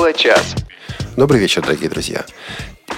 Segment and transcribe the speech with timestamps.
[0.00, 0.54] Тифло-час.
[1.18, 2.24] Добрый вечер, дорогие друзья.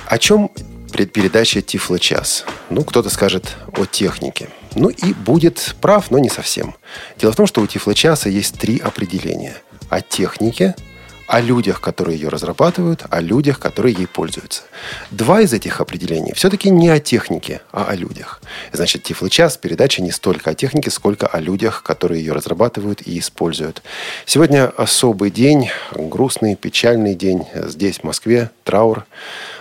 [0.07, 0.53] О чем
[0.93, 2.45] передача Тифло-час?
[2.71, 4.51] Ну, кто-то скажет о технике.
[4.77, 6.77] Ну и будет прав, но не совсем.
[7.19, 9.57] Дело в том, что у Тифло-часа есть три определения.
[9.91, 10.77] О технике–
[11.33, 14.65] о людях, которые ее разрабатывают, о людях, которые ей пользуются.
[15.11, 18.43] Два из этих определений все-таки не о технике, а о людях.
[18.71, 23.19] Значит, Тифлы час передача не столько о технике, сколько о людях, которые ее разрабатывают и
[23.19, 23.83] используют.
[24.27, 29.07] Сегодня особый день, грустный, печальный день здесь, в Москве, траур.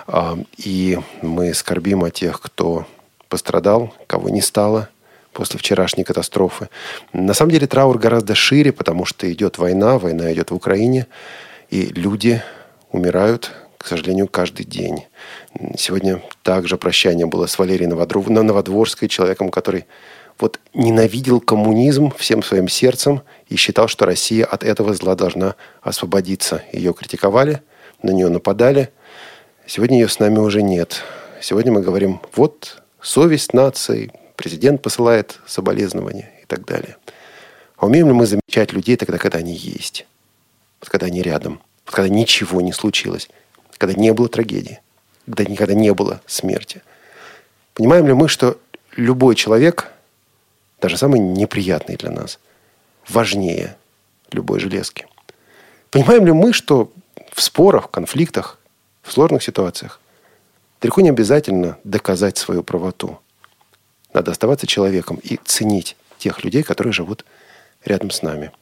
[0.07, 2.85] А, и мы скорбим о тех, кто
[3.29, 4.89] пострадал, кого не стало
[5.31, 6.67] после вчерашней катастрофы.
[7.13, 11.07] На самом деле траур гораздо шире, потому что идет война, война идет в Украине.
[11.71, 12.43] И люди
[12.91, 15.05] умирают, к сожалению, каждый день.
[15.77, 19.85] Сегодня также прощание было с Валерией Новодворской, человеком, который
[20.37, 26.61] вот ненавидел коммунизм всем своим сердцем и считал, что Россия от этого зла должна освободиться.
[26.73, 27.61] Ее критиковали,
[28.03, 28.89] на нее нападали.
[29.65, 31.03] Сегодня ее с нами уже нет.
[31.39, 36.97] Сегодня мы говорим, вот совесть нации, президент посылает соболезнования и так далее.
[37.77, 40.05] А умеем ли мы замечать людей тогда, когда они есть?
[40.81, 43.29] Вот когда они рядом, вот когда ничего не случилось,
[43.77, 44.81] когда не было трагедии,
[45.25, 46.81] когда никогда не было смерти.
[47.73, 48.59] Понимаем ли мы, что
[48.95, 49.89] любой человек,
[50.81, 52.39] даже самый неприятный для нас,
[53.07, 53.77] важнее
[54.31, 55.07] любой железки?
[55.91, 56.91] Понимаем ли мы, что
[57.31, 58.59] в спорах, конфликтах,
[59.03, 59.99] в сложных ситуациях
[60.81, 63.19] далеко не обязательно доказать свою правоту.
[64.13, 67.23] Надо оставаться человеком и ценить тех людей, которые живут
[67.85, 68.51] рядом с нами–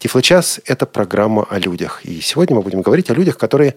[0.00, 2.00] Тифлочас– это программа о людях.
[2.06, 3.74] И сегодня мы будем говорить о людях, которые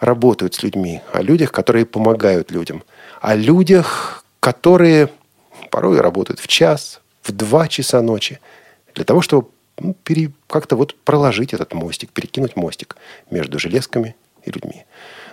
[0.00, 2.82] работают с людьми, о людях, которые помогают людям,
[3.20, 5.10] о людях, которые
[5.70, 8.40] порой работают в час, в два часа ночи,
[8.94, 12.96] для того, чтобы ну, пере, как-то вот проложить этот мостик, перекинуть мостик
[13.30, 14.86] между железками и людьми.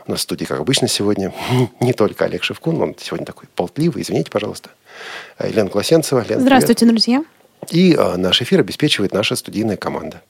[0.05, 1.33] У нас в студии, как обычно, сегодня
[1.79, 4.69] не только Олег Шевкун, он сегодня такой полтливый, извините, пожалуйста.
[5.41, 6.25] Елена Класенцева.
[6.27, 6.93] Лена, Здравствуйте, привет.
[6.93, 7.23] друзья.
[7.69, 10.21] И а, наш эфир обеспечивает наша студийная команда.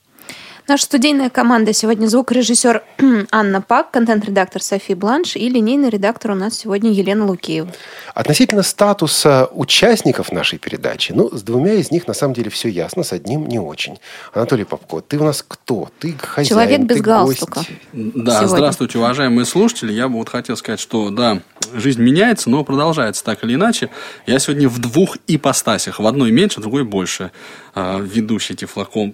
[0.67, 2.81] Наша студийная команда сегодня звукорежиссер
[3.31, 7.71] Анна Пак, контент-редактор София Бланш и линейный редактор у нас сегодня Елена Лукиева.
[8.15, 13.03] Относительно статуса участников нашей передачи, ну, с двумя из них на самом деле все ясно,
[13.03, 13.99] с одним не очень.
[14.33, 15.89] Анатолий Попко, ты у нас кто?
[15.99, 17.59] Ты хозяин, Человек без ты галстука.
[17.59, 17.69] Гость.
[17.93, 18.47] Да, сегодня.
[18.47, 19.93] здравствуйте, уважаемые слушатели.
[19.93, 21.41] Я бы вот хотел сказать, что да,
[21.75, 23.91] жизнь меняется, но продолжается так или иначе.
[24.25, 25.99] Я сегодня в двух ипостасях.
[25.99, 27.31] В одной меньше, в другой больше.
[27.75, 29.13] А, ведущий Тифлоком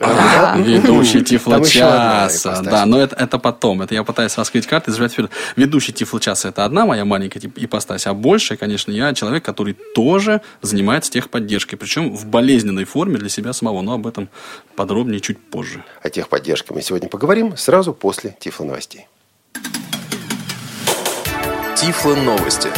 [0.00, 2.62] ведущий Тифлочаса.
[2.62, 3.82] Да, но это, это потом.
[3.82, 5.30] Это я пытаюсь раскрыть карты, зажать вперед.
[5.56, 11.10] Ведущий Тифлочаса это одна моя маленькая ипостась, а больше, конечно, я человек, который тоже занимается
[11.10, 11.78] техподдержкой.
[11.78, 13.80] Причем в болезненной форме для себя самого.
[13.82, 14.28] Но об этом
[14.76, 15.84] подробнее чуть позже.
[16.02, 19.06] О техподдержке мы сегодня поговорим сразу после Тифло новостей.
[21.76, 22.68] Тифло новости.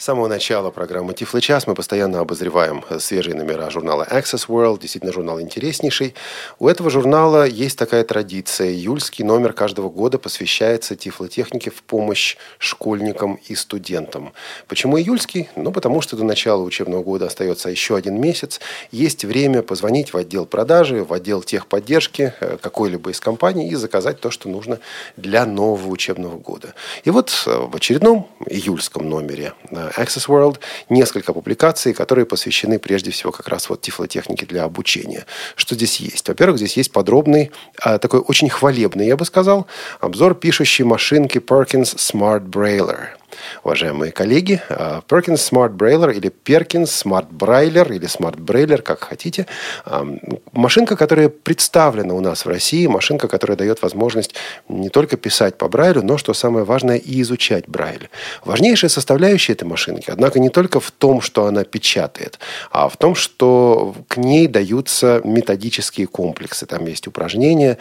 [0.00, 4.80] С самого начала программы Тифлы час мы постоянно обозреваем свежие номера журнала Access World.
[4.80, 6.14] Действительно, журнал интереснейший.
[6.58, 8.70] У этого журнала есть такая традиция.
[8.70, 14.32] Июльский номер каждого года посвящается тифлотехнике в помощь школьникам и студентам.
[14.68, 15.50] Почему июльский?
[15.54, 18.58] Ну, потому что до начала учебного года остается еще один месяц.
[18.92, 24.18] Есть время позвонить в отдел продажи, в отдел техподдержки э, какой-либо из компаний и заказать
[24.18, 24.78] то, что нужно
[25.18, 26.72] для нового учебного года.
[27.04, 30.58] И вот э, в очередном июльском номере э, Access World
[30.88, 35.26] несколько публикаций, которые посвящены прежде всего как раз вот тифлотехнике для обучения.
[35.56, 36.28] Что здесь есть?
[36.28, 39.66] Во-первых, здесь есть подробный, а, такой очень хвалебный, я бы сказал,
[40.00, 43.19] обзор пишущей машинки Perkins Smart Brailler
[43.62, 44.60] уважаемые коллеги.
[44.68, 49.46] А, Perkins Smart Brailler или Perkins Smart Brailler или Smart Brailler, как хотите.
[49.84, 50.06] А,
[50.52, 54.34] машинка, которая представлена у нас в России, машинка, которая дает возможность
[54.68, 58.08] не только писать по Брайлю, но, что самое важное, и изучать Брайль.
[58.44, 62.38] Важнейшая составляющая этой машинки, однако, не только в том, что она печатает,
[62.70, 66.66] а в том, что к ней даются методические комплексы.
[66.66, 67.78] Там есть упражнения,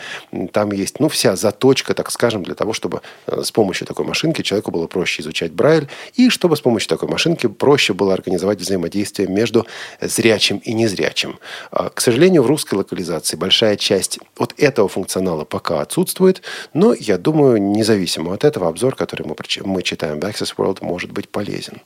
[0.51, 4.41] там есть, ну, вся заточка, так скажем, для того, чтобы э, с помощью такой машинки
[4.41, 8.59] человеку было проще изучать изучать Брайль, и чтобы с помощью такой машинки проще было организовать
[8.59, 9.65] взаимодействие между
[10.01, 11.39] зрячим и незрячим.
[11.71, 16.41] А, к сожалению, в русской локализации большая часть вот этого функционала пока отсутствует,
[16.74, 21.12] но я думаю, независимо от этого, обзор, который мы, мы читаем в Access World, может
[21.12, 21.81] быть полезен.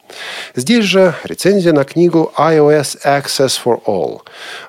[0.56, 4.22] Здесь же рецензия на книгу iOS Access for All.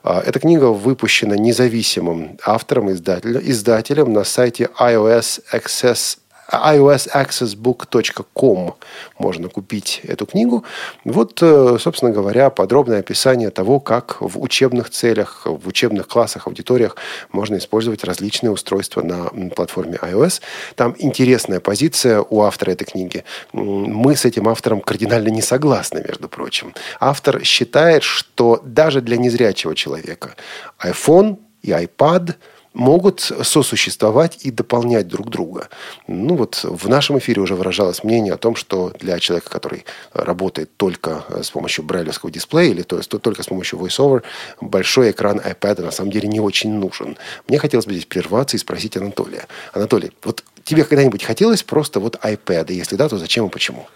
[0.02, 6.18] А, эта книга выпущена независимым автором, издателем, издателем на сайте iOS Access
[6.50, 8.74] iosaccessbook.com
[9.18, 10.64] можно купить эту книгу.
[11.04, 16.96] Вот, э, собственно говоря, подробное описание того, как в учебных целях, в учебных классах, аудиториях
[17.32, 20.40] можно использовать различные устройства на платформе iOS.
[20.74, 23.24] Там интересная позиция у автора этой книги.
[23.52, 26.74] Мы с этим автором кардинально не согласны, между прочим.
[27.00, 30.34] Автор считает, что даже для незрячего человека
[30.82, 32.34] iPhone и iPad–
[32.74, 35.68] могут сосуществовать и дополнять друг друга.
[36.06, 40.76] Ну вот в нашем эфире уже выражалось мнение о том, что для человека, который работает
[40.76, 44.22] только с помощью брайлевского дисплея или то есть только с помощью VoiceOver,
[44.60, 47.16] большой экран iPad на самом деле не очень нужен.
[47.48, 49.46] Мне хотелось бы здесь прерваться и спросить Анатолия.
[49.72, 52.72] Анатолий, вот тебе когда-нибудь хотелось просто вот iPad?
[52.72, 53.86] Если да, то зачем и почему?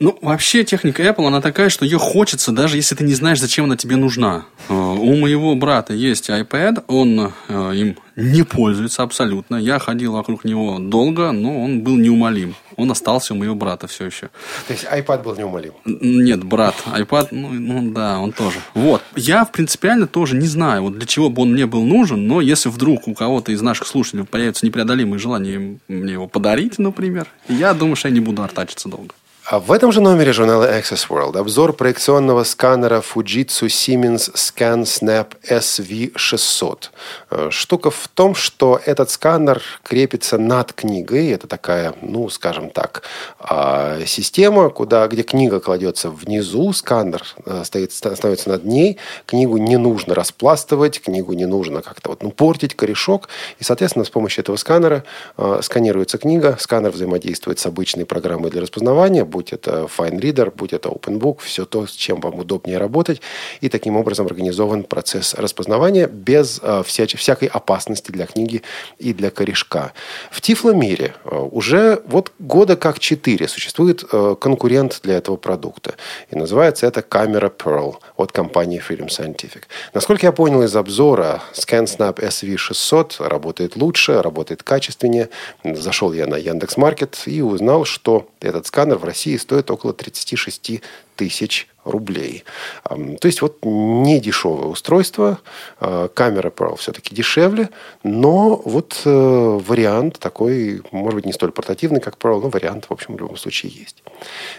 [0.00, 3.64] Ну, вообще техника Apple, она такая, что ее хочется, даже если ты не знаешь, зачем
[3.64, 4.44] она тебе нужна.
[4.68, 9.56] Э, у моего брата есть iPad, он э, им не пользуется абсолютно.
[9.56, 12.54] Я ходил вокруг него долго, но он был неумолим.
[12.76, 14.28] Он остался у моего брата все еще.
[14.68, 15.72] То есть iPad был неумолим?
[15.84, 16.76] Нет, брат.
[16.86, 18.58] iPad, ну, ну да, он тоже.
[18.74, 19.02] Вот.
[19.16, 22.68] Я принципиально тоже не знаю, вот для чего бы он мне был нужен, но если
[22.68, 27.96] вдруг у кого-то из наших слушателей появится непреодолимое желание мне его подарить, например, я думаю,
[27.96, 29.12] что я не буду артачиться долго.
[29.50, 35.28] А в этом же номере журнала Access World обзор проекционного сканера Fujitsu Siemens Scan Snap
[35.42, 36.90] SV600.
[37.30, 41.28] Э, штука в том, что этот сканер крепится над книгой.
[41.28, 43.04] Это такая, ну, скажем так,
[43.38, 48.98] а, система, куда, где книга кладется внизу, сканер э, стоит, становится над ней.
[49.24, 53.30] Книгу не нужно распластывать, книгу не нужно как-то вот, ну, портить корешок.
[53.58, 55.04] И, соответственно, с помощью этого сканера
[55.38, 60.88] э, сканируется книга, сканер взаимодействует с обычной программой для распознавания, будь это FineReader, будь это
[60.88, 63.20] OpenBook, все то, с чем вам удобнее работать.
[63.60, 68.62] И таким образом организован процесс распознавания без э, всяч- всякой опасности для книги
[68.98, 69.92] и для корешка.
[70.32, 75.94] В Тифломире э, уже вот года как четыре существует э, конкурент для этого продукта.
[76.32, 79.62] И называется это камера Pearl от компании Freedom Scientific.
[79.94, 85.28] Насколько я понял из обзора, ScanSnap SV600 работает лучше, работает качественнее.
[85.62, 90.82] Зашел я на Яндекс.Маркет и узнал, что этот сканер в России стоит около 36
[91.16, 92.44] тысяч рублей.
[92.84, 95.38] То есть вот не дешевое устройство.
[95.80, 97.70] А, камера Pro все-таки дешевле,
[98.02, 102.92] но вот э, вариант такой, может быть, не столь портативный, как Pro, но вариант, в
[102.92, 104.02] общем, в любом случае есть.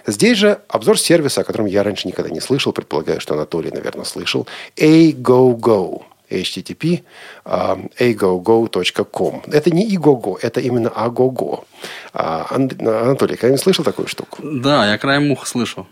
[0.05, 4.05] Здесь же обзор сервиса, о котором я раньше никогда не слышал, предполагаю, что Анатолий, наверное,
[4.05, 4.47] слышал.
[4.75, 7.03] AGoGo http
[7.45, 9.43] agogo.com.
[9.47, 11.65] Это не igogo, это именно agogo.
[12.13, 14.37] А, Анатолий, когда-нибудь слышал такую штуку?
[14.43, 15.87] Да, я краем уха слышал.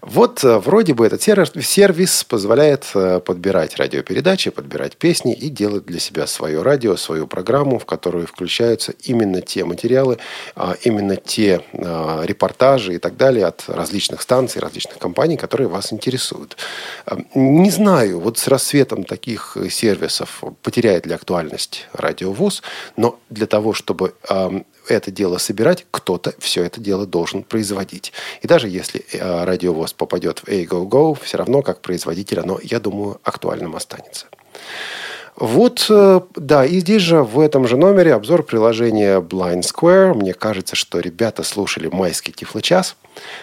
[0.00, 5.98] Вот э, вроде бы этот сервис позволяет э, подбирать радиопередачи, подбирать песни и делать для
[5.98, 10.18] себя свое радио, свою программу, в которую включаются именно те материалы,
[10.54, 15.92] а, именно те а, репортажи и так далее от различных станций, различных компаний, которые вас
[15.92, 16.56] интересуют.
[17.06, 22.62] Э, не знаю, вот с рассветом таких сервисов потеряет ли актуальность радиовоз,
[22.96, 24.14] но для того, чтобы
[24.88, 28.12] это дело собирать, кто-то все это дело должен производить.
[28.42, 33.20] И даже если э, радиовоз попадет в A-Go-Go, все равно как производитель оно, я думаю,
[33.22, 34.26] актуальным останется.
[35.36, 40.14] Вот, э, да, и здесь же в этом же номере обзор приложения Blind Square.
[40.14, 42.96] Мне кажется, что ребята слушали майский тифлочас,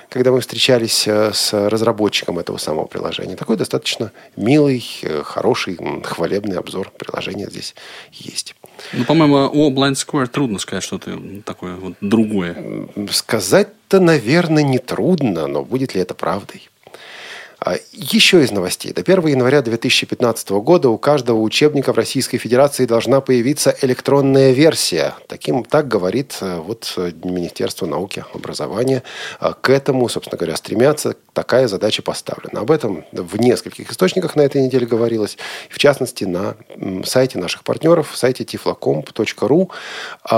[0.09, 3.37] когда мы встречались э, с разработчиком этого самого приложения.
[3.37, 4.83] Такой достаточно милый,
[5.23, 7.75] хороший, хвалебный обзор приложения здесь
[8.11, 8.55] есть.
[8.93, 12.87] Ну, по-моему, о Blind Square трудно сказать что-то такое вот другое.
[13.09, 16.69] Сказать-то, наверное, не трудно, но будет ли это правдой?
[17.59, 18.91] А, еще из новостей.
[18.91, 25.15] До 1 января 2015 года у каждого учебника в Российской Федерации должна появиться электронная версия.
[25.27, 29.03] Таким, так говорит э, вот, э, Министерство науки, образования.
[29.39, 31.15] А, к этому, собственно говоря, стремятся.
[31.33, 32.61] Такая задача поставлена.
[32.61, 35.37] Об этом в нескольких источниках на этой неделе говорилось.
[35.69, 36.55] В частности, на
[37.05, 39.69] сайте наших партнеров, сайте tiflocomp.ru.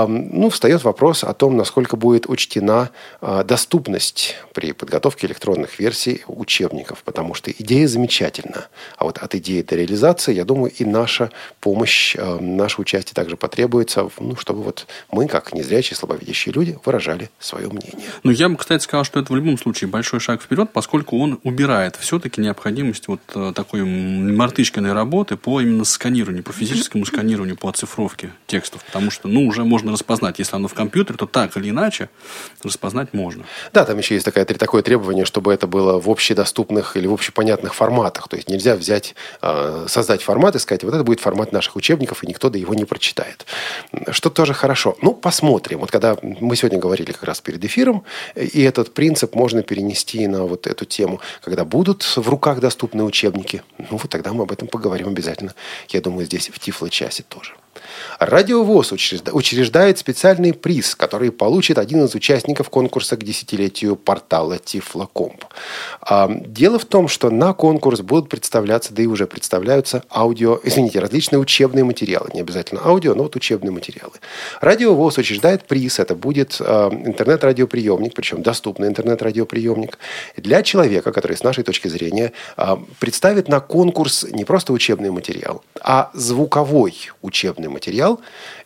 [0.08, 7.02] Ну, встает вопрос о том, насколько будет учтена а, доступность при подготовке электронных версий учебников
[7.18, 8.68] потому что идея замечательна.
[8.96, 13.36] А вот от идеи до реализации, я думаю, и наша помощь, э, наше участие также
[13.36, 17.98] потребуется, ну, чтобы вот мы, как незрячие, слабовидящие люди, выражали свое мнение.
[18.22, 21.40] Ну, я бы, кстати, сказал, что это в любом случае большой шаг вперед, поскольку он
[21.42, 27.68] убирает все-таки необходимость вот э, такой мартышкиной работы по именно сканированию, по физическому сканированию, по
[27.68, 28.84] оцифровке текстов.
[28.84, 30.38] Потому что, ну, уже можно распознать.
[30.38, 32.10] Если оно в компьютере, то так или иначе
[32.62, 33.44] распознать можно.
[33.72, 37.74] Да, там еще есть такое, такое требование, чтобы это было в общедоступных или в общепонятных
[37.74, 38.28] форматах.
[38.28, 42.24] То есть нельзя взять, э, создать формат и сказать, вот это будет формат наших учебников,
[42.24, 43.46] и никто до его не прочитает.
[44.10, 44.96] Что тоже хорошо.
[45.02, 45.80] Ну, посмотрим.
[45.80, 50.44] Вот когда мы сегодня говорили как раз перед эфиром, и этот принцип можно перенести на
[50.44, 54.68] вот эту тему, когда будут в руках доступны учебники, ну вот тогда мы об этом
[54.68, 55.54] поговорим обязательно.
[55.88, 57.54] Я думаю, здесь в Тифло-часе тоже.
[58.18, 65.44] Радиовоз учреждает специальный приз, который получит один из участников конкурса к десятилетию портала Тифлокомп.
[66.00, 71.00] А, дело в том, что на конкурс будут представляться, да и уже представляются аудио, извините,
[71.00, 72.30] различные учебные материалы.
[72.34, 74.14] Не обязательно аудио, но вот учебные материалы.
[74.60, 75.98] Радиовоз учреждает приз.
[75.98, 79.98] Это будет а, интернет-радиоприемник, причем доступный интернет-радиоприемник
[80.36, 85.62] для человека, который с нашей точки зрения а, представит на конкурс не просто учебный материал,
[85.80, 88.20] а звуковой учебный материал материал,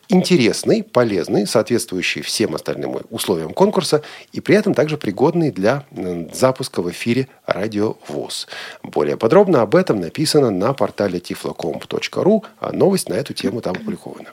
[0.09, 5.85] интересный, полезный, соответствующий всем остальным условиям конкурса и при этом также пригодный для
[6.33, 8.49] запуска в эфире радио ВОЗ.
[8.83, 14.31] Более подробно об этом написано на портале tiflocomp.ru, а новость на эту тему там опубликована.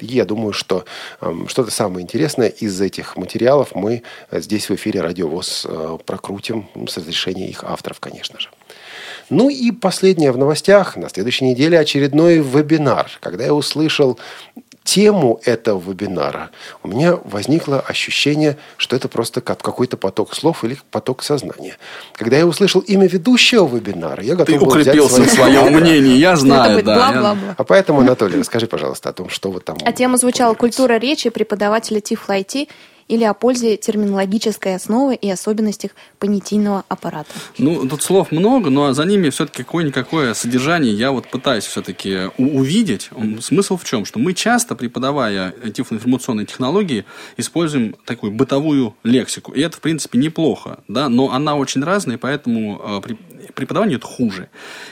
[0.00, 0.86] Я думаю, что
[1.20, 4.02] э, что-то самое интересное из этих материалов мы
[4.32, 8.48] здесь в эфире Радио ВОЗ э, прокрутим с разрешения их авторов, конечно же.
[9.30, 10.96] Ну и последнее в новостях.
[10.96, 13.10] На следующей неделе очередной вебинар.
[13.20, 14.18] Когда я услышал
[14.82, 16.50] тему этого вебинара,
[16.82, 21.76] у меня возникло ощущение, что это просто как какой-то поток слов или поток сознания.
[22.14, 26.16] Когда я услышал имя ведущего вебинара, я готов Ты был укрепился взять в своем мнении,
[26.16, 27.36] я знаю, да.
[27.56, 29.76] А поэтому, Анатолий, расскажи, пожалуйста, о том, что вот там...
[29.84, 32.68] А тема звучала «Культура речи преподавателя TIFL IT
[33.10, 35.90] или о пользе терминологической основы и особенностях
[36.20, 37.30] понятийного аппарата?
[37.58, 43.10] Ну, тут слов много, но за ними все-таки какое-никакое содержание я вот пытаюсь все-таки увидеть.
[43.40, 44.04] Смысл в чем?
[44.04, 47.04] Что мы часто, преподавая тифлоинформационные технологии,
[47.36, 49.52] используем такую бытовую лексику.
[49.52, 53.14] И это, в принципе, неплохо, да, но она очень разная, поэтому э,
[53.54, 54.48] преподавание это хуже.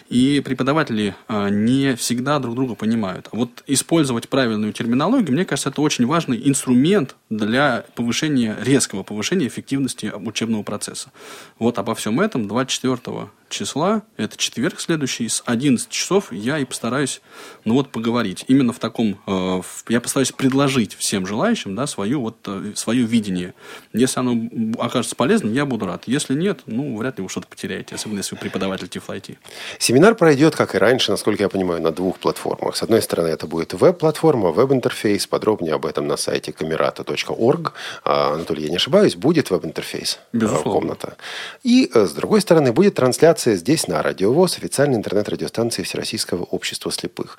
[0.09, 3.29] И преподаватели э, не всегда друг друга понимают.
[3.33, 10.13] Вот использовать правильную терминологию, мне кажется, это очень важный инструмент для повышения, резкого повышения эффективности
[10.15, 11.13] учебного процесса.
[11.59, 17.21] Вот обо всем этом 24 числа, это четверг следующий, с 11 часов я и постараюсь,
[17.65, 18.45] ну вот, поговорить.
[18.49, 23.55] Именно в таком, э, я постараюсь предложить всем желающим, да, свою, вот, э, свое видение.
[23.93, 26.05] Если оно окажется полезным, я буду рад.
[26.07, 29.39] Если нет, ну, вряд ли вы что-то потеряете, особенно если вы преподаватель Тифлайти.
[29.79, 32.77] Семинар пройдет, как и раньше, насколько я понимаю, на двух платформах.
[32.77, 35.27] С одной стороны, это будет веб-платформа, веб-интерфейс.
[35.27, 37.73] Подробнее об этом на сайте камерата.орг.
[38.05, 40.19] А, Анатолий, я не ошибаюсь, будет веб-интерфейс?
[40.33, 40.81] Э, Безусловно.
[40.81, 41.17] Комната.
[41.63, 47.39] И, с другой стороны, будет трансляция трансляция здесь на Радиовоз, официальной интернет-радиостанции Всероссийского общества слепых.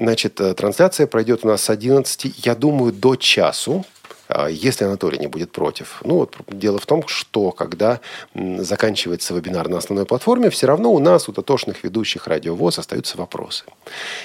[0.00, 3.84] Значит, э, трансляция пройдет у нас с 11, я думаю, до часу.
[4.28, 6.00] А, если Анатолий не будет против.
[6.04, 8.00] Ну, вот дело в том, что когда
[8.34, 13.64] заканчивается вебинар на основной платформе, все равно у нас, у дотошных ведущих радиовоз, остаются вопросы.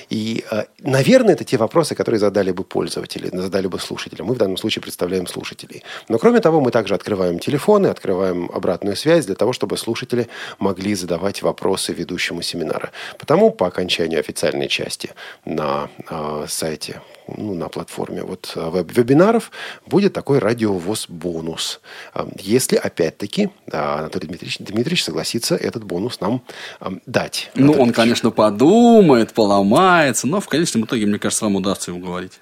[0.09, 4.21] И, а, наверное, это те вопросы, которые задали бы пользователи, задали бы слушатели.
[4.21, 5.83] Мы в данном случае представляем слушателей.
[6.09, 10.27] Но, кроме того, мы также открываем телефоны, открываем обратную связь для того, чтобы слушатели
[10.59, 12.91] могли задавать вопросы ведущему семинара.
[13.17, 15.11] Потому по окончанию официальной части
[15.45, 19.51] на э, сайте ну, на платформе вот э, веб-вебинаров
[19.85, 21.81] будет такой радиовоз бонус.
[22.13, 26.43] Э, если, опять-таки, Анатолий Дмитриевич, Дмитриевич согласится этот бонус нам
[26.81, 27.51] э, дать.
[27.55, 27.95] Ну, Анатолий он, Дмитриевич.
[27.95, 32.33] конечно, подумает, поломается, но в конечном итоге, мне кажется, вам удастся его уговорить.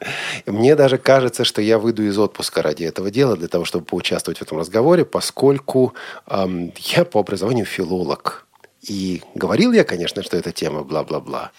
[0.46, 4.40] Мне даже кажется, что я выйду из отпуска ради этого дела, для того, чтобы поучаствовать
[4.40, 5.94] в этом разговоре, поскольку
[6.28, 8.46] эм, я по образованию филолог.
[8.82, 11.52] И говорил я, конечно, что эта тема бла-бла-бла.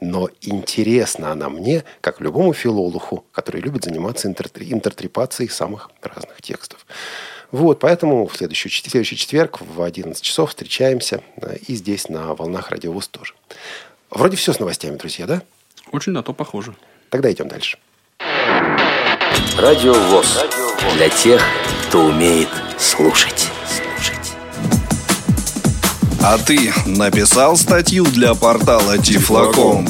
[0.00, 6.86] Но интересна она мне, как любому филологу, который любит заниматься интертрепацией самых разных текстов.
[7.50, 12.70] Вот, поэтому в следующий, следующий четверг в 11 часов встречаемся э, и здесь на волнах
[12.70, 13.32] радиовоз тоже.
[14.10, 15.42] Вроде все с новостями, друзья, да?
[15.90, 16.74] Очень на то похоже.
[17.08, 17.78] Тогда идем дальше.
[19.56, 20.44] Радиовоз.
[20.94, 21.42] Для тех,
[21.88, 23.50] кто умеет слушать.
[26.20, 29.88] А ты написал статью для портала Тифлокомп?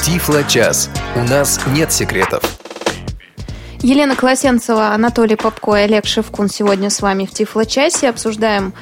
[0.00, 0.90] Тифло-час.
[1.14, 2.42] У нас нет секретов.
[3.80, 8.08] Елена Колосенцева, Анатолий Попко и Олег Шевкун сегодня с вами в Тифло-часе.
[8.08, 8.74] Обсуждаем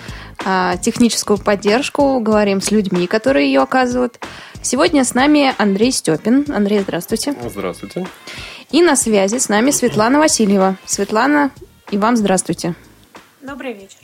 [0.45, 4.19] а, техническую поддержку, говорим с людьми, которые ее оказывают.
[4.63, 6.45] Сегодня с нами Андрей Степин.
[6.55, 7.35] Андрей, здравствуйте.
[7.49, 8.07] Здравствуйте.
[8.71, 10.77] И на связи с нами Светлана Васильева.
[10.85, 11.51] Светлана,
[11.91, 12.75] и вам здравствуйте.
[13.41, 13.99] Добрый вечер.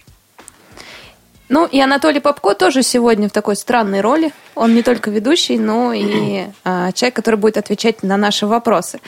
[1.49, 4.33] Ну, и Анатолий Попко тоже сегодня в такой странной роли.
[4.55, 9.01] Он не только ведущий, но и а, человек, который будет отвечать на наши вопросы.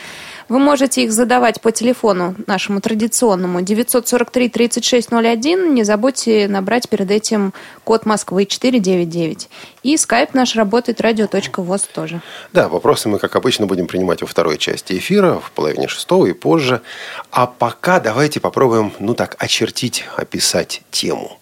[0.48, 5.68] Вы можете их задавать по телефону нашему традиционному 943-3601.
[5.68, 7.52] Не забудьте набрать перед этим
[7.84, 9.50] код Москвы 499.
[9.82, 12.22] И скайп наш работает радио.воз тоже.
[12.52, 16.32] Да, вопросы мы, как обычно, будем принимать во второй части эфира, в половине шестого и
[16.32, 16.80] позже.
[17.30, 21.38] А пока давайте попробуем, ну так, очертить, описать тему.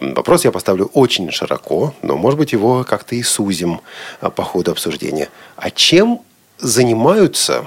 [0.00, 3.80] Вопрос я поставлю очень широко, но, может быть, его как-то и сузим
[4.20, 5.30] а, по ходу обсуждения.
[5.56, 6.20] А чем
[6.58, 7.66] занимаются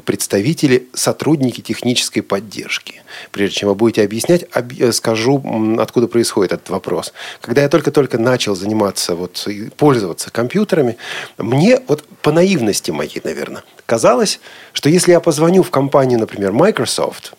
[0.00, 3.02] представители, сотрудники технической поддержки.
[3.30, 5.42] Прежде чем вы будете объяснять, об, скажу,
[5.78, 7.12] откуда происходит этот вопрос.
[7.40, 9.46] Когда я только-только начал заниматься, вот,
[9.76, 10.96] пользоваться компьютерами,
[11.38, 14.40] мне вот по наивности моей, наверное, казалось,
[14.72, 17.34] что если я позвоню в компанию, например, Microsoft,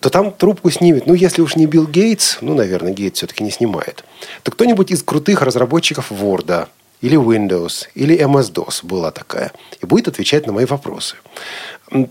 [0.00, 3.52] то там трубку снимет, ну, если уж не Билл Гейтс, ну, наверное, Гейтс все-таки не
[3.52, 4.04] снимает,
[4.42, 6.66] то кто-нибудь из крутых разработчиков Word,
[7.02, 11.16] или Windows, или MS-DOS была такая, и будет отвечать на мои вопросы.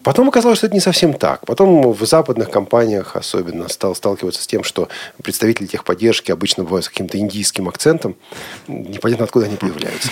[0.04, 1.46] Потом оказалось, что это не совсем так.
[1.46, 4.90] Потом в западных компаниях особенно стал сталкиваться с тем, что
[5.24, 8.16] представители техподдержки обычно бывают с каким-то индийским акцентом.
[8.68, 10.10] Непонятно, откуда они появляются.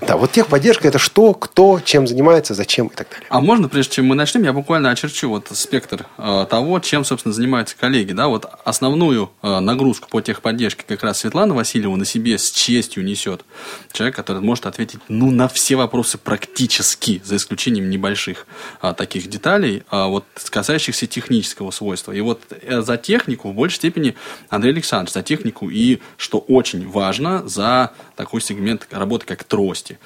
[0.00, 3.26] Да, вот техподдержка– это что, кто, чем занимается, зачем и так далее.
[3.28, 7.34] А можно, прежде чем мы начнем, я буквально очерчу вот спектр э, того, чем, собственно,
[7.34, 8.12] занимаются коллеги.
[8.12, 13.04] Да, вот основную э, нагрузку по техподдержке как раз Светлана Васильева на себе с честью
[13.04, 13.44] несет.
[13.92, 18.46] Человек, который может ответить ну, на все вопросы практически, за исключением небольших
[18.82, 22.12] э, таких деталей, а вот касающихся технического свойства.
[22.12, 24.14] И вот э, за технику в большей степени
[24.48, 29.98] Андрей Александрович, за технику и, что очень важно, за такой сегмент работы, как трости.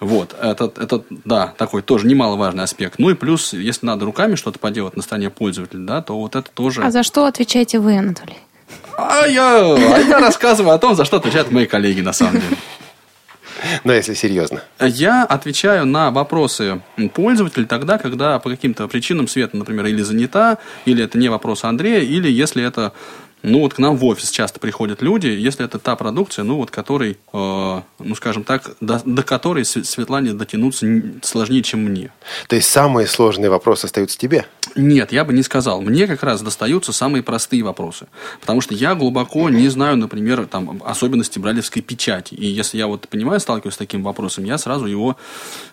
[0.00, 2.98] Вот, это, это, да, такой тоже немаловажный аспект.
[2.98, 6.50] Ну и плюс, если надо руками что-то поделать на стороне пользователя, да, то вот это
[6.50, 6.82] тоже...
[6.82, 8.38] А за что отвечаете вы, Анатолий?
[8.96, 12.56] А я, а я рассказываю о том, за что отвечают мои коллеги, на самом деле.
[13.84, 14.62] Но если серьезно.
[14.80, 16.80] Я отвечаю на вопросы
[17.14, 22.00] пользователя тогда, когда по каким-то причинам Света, например, или занята, или это не вопрос Андрея,
[22.00, 22.92] или если это
[23.42, 26.70] ну, вот к нам в офис часто приходят люди, если это та продукция, ну, вот,
[26.70, 30.86] которой, э, ну, скажем так, до, до которой Светлане дотянуться
[31.22, 32.10] сложнее, чем мне.
[32.48, 34.46] То есть самые сложные вопросы остаются тебе?
[34.76, 35.80] Нет, я бы не сказал.
[35.80, 38.06] Мне как раз достаются самые простые вопросы.
[38.40, 42.34] Потому что я глубоко не знаю, например, там, особенности бралевской печати.
[42.34, 45.16] И если я вот понимаю, сталкиваюсь с таким вопросом, я сразу его,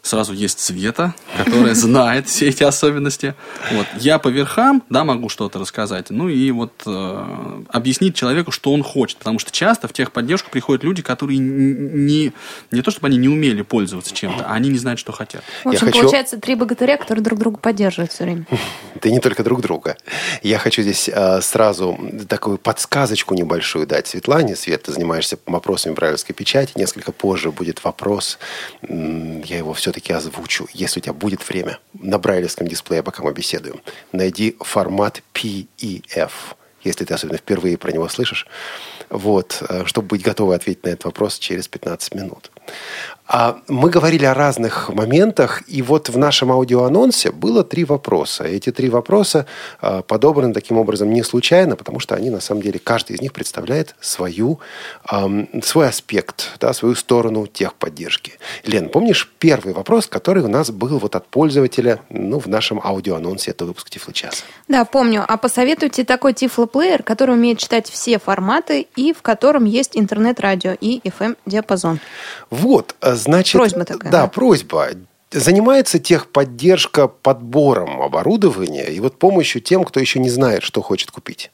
[0.01, 3.35] сразу есть Света, которая знает все эти особенности.
[3.71, 3.87] Вот.
[3.99, 6.09] Я по верхам, да, могу что-то рассказать.
[6.09, 9.17] Ну, и вот э, объяснить человеку, что он хочет.
[9.17, 12.33] Потому что часто в техподдержку приходят люди, которые не,
[12.71, 15.43] не то, чтобы они не умели пользоваться чем-то, а они не знают, что хотят.
[15.63, 16.01] В общем, хочу...
[16.01, 18.45] получается три богатыря, которые друг друга поддерживают все время.
[18.99, 19.95] Да не только друг друга.
[20.41, 24.55] Я хочу здесь э, сразу такую подсказочку небольшую дать Светлане.
[24.55, 26.71] Свет, ты занимаешься вопросами брайлевской печати.
[26.75, 28.39] Несколько позже будет вопрос.
[28.81, 31.77] Я его все-таки озвучу, если у тебя будет время.
[31.93, 33.81] На брайлевском дисплее, пока мы беседуем.
[34.11, 36.31] Найди формат PEF
[36.87, 38.47] если ты особенно впервые про него слышишь,
[39.09, 42.51] вот, э, чтобы быть готовы ответить на этот вопрос через 15 минут.
[43.27, 48.45] А мы говорили о разных моментах, и вот в нашем аудиоанонсе было три вопроса.
[48.45, 49.45] Эти три вопроса
[49.81, 53.33] а, подобраны таким образом не случайно, потому что они, на самом деле, каждый из них
[53.33, 54.59] представляет свою,
[55.63, 58.33] свой аспект, да, свою сторону техподдержки.
[58.63, 63.51] Лен, помнишь первый вопрос, который у нас был вот от пользователя ну, в нашем аудиоанонсе
[63.51, 64.43] этого выпуска часа?
[64.67, 65.25] Да, помню.
[65.27, 71.01] А посоветуйте такой Тифло-плеер, который умеет читать все форматы и в котором есть интернет-радио и
[71.03, 71.99] FM-диапазон.
[72.49, 73.53] Вот, а, значит...
[73.53, 74.11] Просьба такая.
[74.11, 74.89] Да, да, просьба.
[75.31, 81.51] Занимается техподдержка подбором оборудования и вот помощью тем, кто еще не знает, что хочет купить.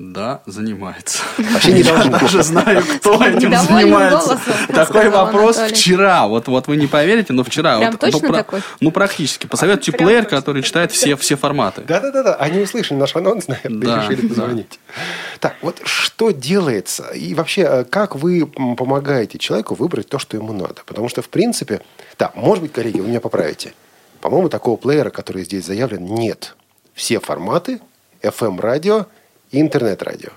[0.00, 1.22] Да, занимается.
[1.38, 4.40] Вообще не Я даже знаю, кто этим занимается.
[4.66, 6.26] Такой вопрос вчера.
[6.26, 7.78] Вот, вот вы не поверите, но вчера.
[7.78, 8.62] Прям вот, точно ну, такой?
[8.80, 9.46] Ну, практически.
[9.46, 11.82] Посоветуйте плеер, который читает все, все форматы.
[11.82, 12.34] Да-да-да.
[12.34, 14.80] Они услышали наш анонс, наверное, да, и решили позвонить.
[14.88, 14.94] Да.
[15.38, 17.10] Так, вот что делается?
[17.14, 20.82] И вообще, э, как вы помогаете человеку выбрать то, что ему надо?
[20.86, 21.82] Потому что, в принципе...
[22.18, 23.74] Да, может быть, коллеги, вы меня поправите.
[24.20, 26.56] По-моему, такого плеера, который здесь заявлен, нет.
[26.94, 27.80] Все форматы,
[28.22, 29.06] FM-радио
[29.54, 30.30] и интернет-радио.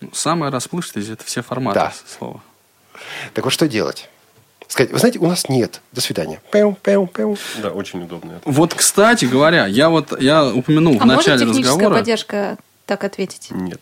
[0.00, 1.92] Ну, Самое расплывчатое это все форматы Да.
[2.18, 2.40] слова.
[3.34, 4.08] Так вот, что делать?
[4.68, 5.80] Сказать, вы знаете, у нас нет.
[5.92, 6.40] До свидания.
[6.50, 7.36] Пэу, пэу, пэу.
[7.62, 8.32] Да, очень удобно.
[8.32, 8.42] это.
[8.50, 11.94] Вот, кстати говоря, я вот я упомянул А в может начале техническая разговора.
[11.98, 13.48] поддержка так ответить?
[13.50, 13.80] Нет.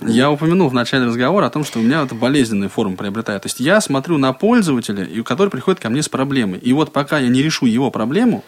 [0.00, 3.42] Я упомянул в начале разговора о том, что у меня это болезненная форма приобретает.
[3.42, 6.58] То есть я смотрю на пользователя, который приходит ко мне с проблемой.
[6.60, 8.44] И вот пока я не решу его проблему,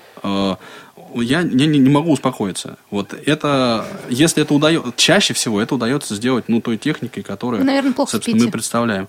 [1.15, 2.79] э, я не, не- могу успокоиться.
[2.91, 7.67] Вот это, если это удается, чаще всего это удается сделать, ну, той техникой, которая, Вы,
[7.67, 8.47] наверное, плохо собственно, спите.
[8.47, 9.09] мы представляем.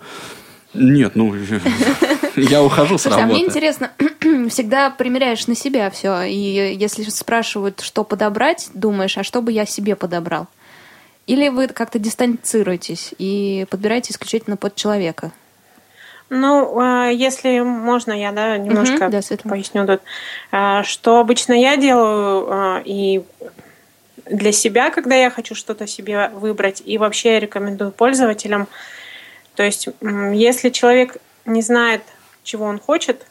[0.74, 1.34] Нет, ну,
[2.36, 3.46] я ухожу с Слушай, а мне работы.
[3.46, 3.92] интересно,
[4.50, 9.66] всегда примеряешь на себя все, и если спрашивают, что подобрать, думаешь, а что бы я
[9.66, 10.48] себе подобрал?
[11.28, 15.32] Или вы как-то дистанцируетесь и подбираете исключительно под человека?
[16.34, 19.54] Ну, э, если можно, я да, немножко да, Светлана.
[19.54, 20.02] поясню тут.
[20.54, 23.24] Э, Что обычно я делаю э, и
[24.28, 28.70] для себя, когда я хочу что-то себе выбрать, и вообще я рекомендую пользователям.
[29.56, 32.02] То есть, если человек не знает,
[32.44, 33.26] чего он хочет,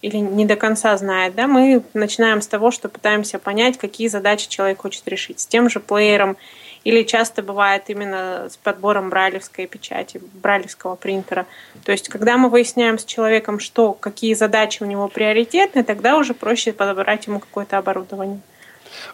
[0.00, 4.48] или не до конца знает, да, мы начинаем с того, что пытаемся понять, какие задачи
[4.48, 5.40] человек хочет решить.
[5.40, 6.38] С тем же плеером
[6.86, 11.44] или часто бывает именно с подбором брайлевской печати, брайлевского принтера.
[11.82, 16.32] То есть, когда мы выясняем с человеком, что, какие задачи у него приоритетны, тогда уже
[16.32, 18.38] проще подобрать ему какое-то оборудование.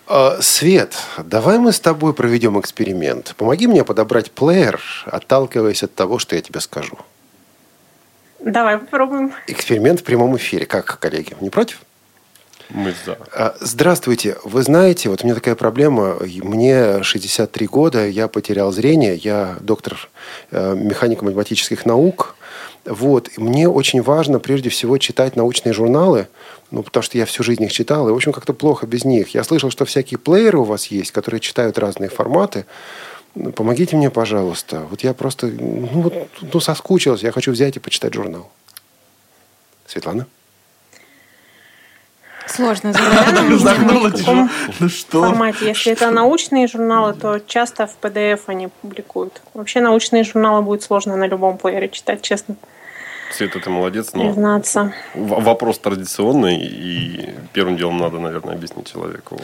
[0.07, 3.35] А, Свет, давай мы с тобой проведем эксперимент.
[3.39, 6.99] Помоги мне подобрать плеер, отталкиваясь от того, что я тебе скажу.
[8.39, 9.33] Давай попробуем.
[9.47, 10.67] Эксперимент в прямом эфире.
[10.67, 11.81] Как, коллеги, не против?
[12.75, 13.19] Мы за.
[13.35, 14.39] А, Здравствуйте.
[14.45, 16.17] Вы знаете, вот у меня такая проблема.
[16.43, 20.09] Мне 63 года, я потерял зрение, я доктор
[20.51, 22.35] э, механико-математических наук.
[22.87, 23.29] Вот.
[23.37, 26.29] И мне очень важно, прежде всего, читать научные журналы,
[26.71, 29.35] ну, потому что я всю жизнь их читал, и, в общем, как-то плохо без них.
[29.35, 32.65] Я слышал, что всякие плееры у вас есть, которые читают разные форматы.
[33.35, 34.87] Ну, Помогите мне, пожалуйста.
[34.91, 37.27] Вот я просто, ну, ну, соскучился.
[37.27, 38.51] Я хочу взять и почитать журнал.
[39.87, 40.27] Светлана?
[42.55, 42.93] Сложно
[44.19, 45.21] каком Ну что?
[45.23, 45.67] формате?
[45.69, 49.41] Если это научные журналы, то часто в PDF они публикуют.
[49.55, 52.57] Вообще научные журналы будет сложно на любом плеере читать, честно
[53.33, 54.93] Света, ты молодец, но признаться.
[55.15, 59.41] вопрос традиционный, и первым делом надо, наверное, объяснить человеку.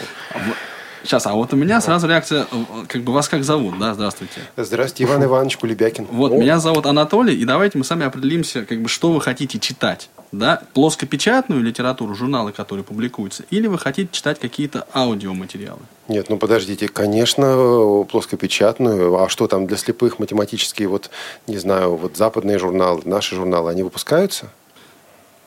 [1.03, 4.41] Сейчас, а вот у меня сразу реакция, э, как бы вас как зовут, да, здравствуйте.
[4.57, 6.07] Здравствуйте, Иван Иванович Кулебякин.
[6.11, 9.59] Вот, О, меня зовут Анатолий, и давайте мы сами определимся, как бы, что вы хотите
[9.59, 10.11] читать.
[10.31, 10.63] Да?
[10.75, 15.81] Плоскопечатную литературу, журналы, которые публикуются, или вы хотите читать какие-то аудиоматериалы?
[16.09, 19.17] Нет, ну подождите, конечно, плоскопечатную.
[19.23, 21.11] А что там для слепых математические, вот,
[21.47, 24.51] не знаю, вот западные журналы, наши журналы, они выпускаются?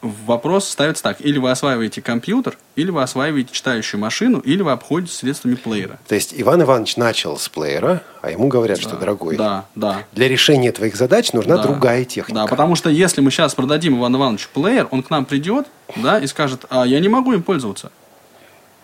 [0.02, 1.22] Вопрос ставится так.
[1.22, 6.00] Или вы осваиваете компьютер, или вы осваиваете читающую машину, или вы обходите средствами плеера.
[6.08, 10.04] То есть Иван Иванович начал с плеера, а ему говорят, что, дорогой, Да, да.
[10.12, 11.64] для решения твоих задач нужна Да.
[11.64, 12.42] другая техника.
[12.42, 16.18] Да, потому что если мы сейчас продадим Ивану Ивановичу плеер, он к нам придет, да,
[16.18, 17.92] и скажет, а я не могу им пользоваться.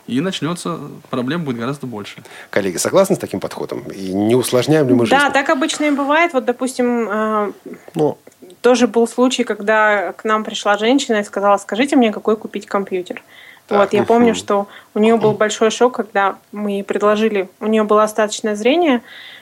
[0.05, 2.23] И начнется, проблем будет гораздо больше.
[2.49, 3.81] Коллеги, согласны с таким подходом?
[3.89, 5.19] И не усложняем ли мы жизнь?
[5.19, 6.31] Да, так обычно и бывает.
[6.31, 7.51] Вот, допустим, э,
[7.93, 8.17] Ну,
[8.61, 13.23] тоже был случай, когда к нам пришла женщина и сказала, скажите мне, какой купить компьютер.
[13.67, 13.79] Так.
[13.79, 17.83] Вот, я помню, что у нее был большой шок, когда мы ей предложили, у нее
[17.83, 19.01] было остаточное зрение,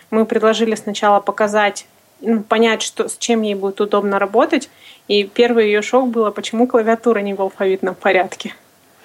[0.09, 1.85] мы предложили сначала показать,
[2.21, 4.69] ну, понять, что, с чем ей будет удобно работать,
[5.07, 8.55] и первый ее шок было, почему клавиатура не в алфавитном порядке.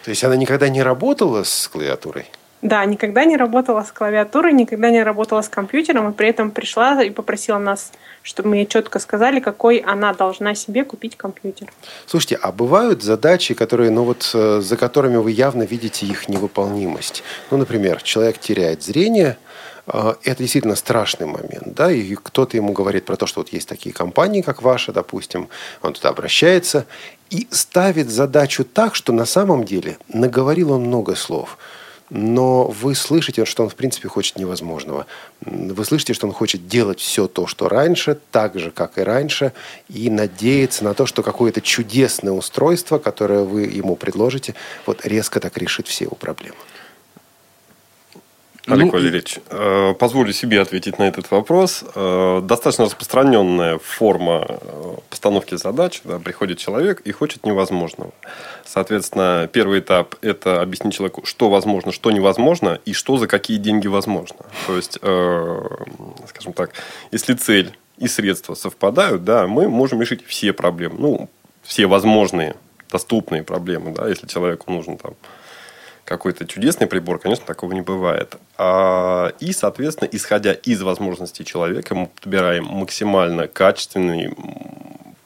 [0.05, 2.27] то есть она никогда не работала с клавиатурой?
[2.63, 7.03] Да, никогда не работала с клавиатурой, никогда не работала с компьютером, и при этом пришла
[7.03, 7.91] и попросила нас,
[8.23, 11.73] чтобы мы ей четко сказали, какой она должна себе купить компьютер.
[12.07, 17.23] Слушайте, а бывают задачи, которые, ну вот, э, за которыми вы явно видите их невыполнимость?
[17.51, 19.39] Ну, например, человек теряет зрение,
[19.87, 23.69] э, это действительно страшный момент, да, и кто-то ему говорит про то, что вот есть
[23.69, 25.49] такие компании, как ваша, допустим,
[25.81, 26.85] он туда обращается
[27.31, 31.57] и ставит задачу так, что на самом деле наговорил он много слов,
[32.11, 35.07] но вы слышите, что он в принципе хочет невозможного.
[35.41, 39.53] Вы слышите, что он хочет делать все то, что раньше, так же, как и раньше,
[39.89, 44.55] и надеяться на то, что какое-то чудесное устройство, которое вы ему предложите,
[44.87, 46.57] вот резко так решит все его проблемы.
[48.71, 51.85] Олег Ну, Валерьевич, э, позволю себе ответить на этот вопрос.
[51.95, 56.01] Э, Достаточно распространенная форма э, постановки задач.
[56.05, 58.13] Да, приходит человек и хочет невозможного.
[58.65, 63.89] Соответственно, первый этап– это объяснить человеку, что возможно, что невозможно и что за какие деньги
[63.89, 64.37] возможно.
[64.67, 65.61] То есть, э,
[66.29, 66.71] скажем так,
[67.11, 70.97] если цель и средства совпадают, да, мы можем решить все проблемы.
[70.99, 71.31] Ну,
[71.63, 72.55] все возможные,
[72.91, 75.15] доступные проблемы, да, если человеку нужно там
[76.05, 78.37] какой-то чудесный прибор, конечно, такого не бывает.
[78.59, 84.35] А, и, соответственно, исходя из возможностей человека, мы подбираем максимально качественный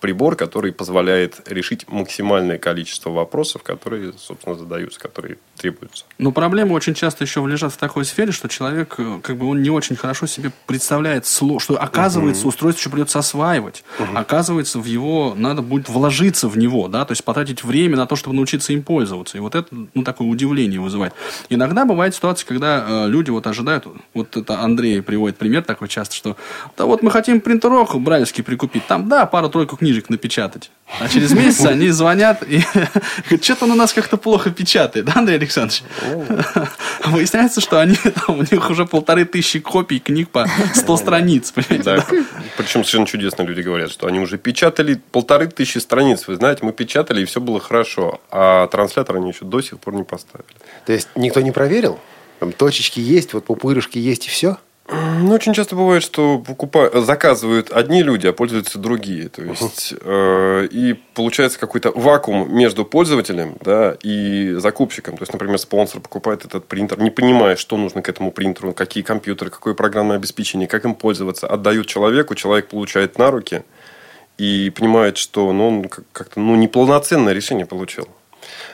[0.04, 6.04] прибор, который позволяет решить максимальное количество вопросов, которые, собственно, задаются, которые требуются.
[6.18, 9.62] Но проблема очень часто еще лежат в такой сфере, что человек, э, как бы, он
[9.62, 12.50] не очень хорошо себе представляет, что, оказывается, угу.
[12.50, 13.82] устройство еще придется осваивать.
[13.98, 14.08] Угу.
[14.14, 18.14] Оказывается, в его надо будет вложиться в него, да, то есть потратить время на то,
[18.14, 19.38] чтобы научиться им пользоваться.
[19.38, 21.14] И вот это, ну, такое удивление вызывает.
[21.48, 26.14] Иногда бывает ситуация, когда э, люди вот ожидают, вот это Андрей приводит пример такой часто,
[26.14, 26.36] что
[26.76, 30.70] да вот мы хотим принтерок брайлевский прикупить, там, да, пару-тройку книг книжек напечатать.
[31.00, 35.12] А через месяц они звонят и говорят, что-то он у нас как-то плохо печатает, да,
[35.16, 35.82] Андрей Александрович?
[37.04, 41.84] Выясняется, что они, там, у них уже полторы тысячи копий книг по 100 страниц, понимаете?
[41.84, 42.06] Да.
[42.56, 46.26] Причем совершенно чудесно люди говорят, что они уже печатали полторы тысячи страниц.
[46.28, 48.20] Вы знаете, мы печатали, и все было хорошо.
[48.30, 50.48] А транслятор они еще до сих пор не поставили.
[50.86, 51.98] То есть, никто не проверил?
[52.40, 54.58] Там точечки есть, вот пупырышки есть, и все?
[54.86, 59.30] Ну, очень часто бывает, что покупают, заказывают одни люди, а пользуются другие.
[59.30, 65.16] То есть, э, и получается какой-то вакуум между пользователем да, и закупщиком.
[65.16, 69.02] То есть, например, спонсор покупает этот принтер, не понимая, что нужно к этому принтеру, какие
[69.02, 71.46] компьютеры, какое программное обеспечение, как им пользоваться.
[71.46, 73.64] Отдают человеку, человек получает на руки
[74.36, 78.06] и понимает, что ну, он как-то ну, неполноценное решение получил.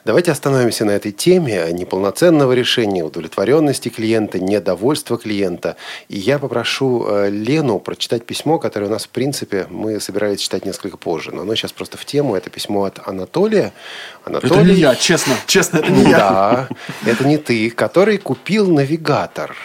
[0.04, 5.76] Давайте остановимся на этой теме неполноценного решения, удовлетворенности клиента, недовольства клиента.
[6.08, 10.64] И я попрошу э, Лену прочитать письмо, которое у нас, в принципе, мы собирались читать
[10.64, 11.32] несколько позже.
[11.32, 12.34] Но оно сейчас просто в тему.
[12.34, 13.72] Это письмо от Анатолия.
[14.24, 14.54] Анатолий...
[14.54, 15.34] Это не я, честно.
[15.46, 16.18] Честно, это не я.
[16.18, 16.68] Да,
[17.06, 19.56] это не ты, который купил навигатор.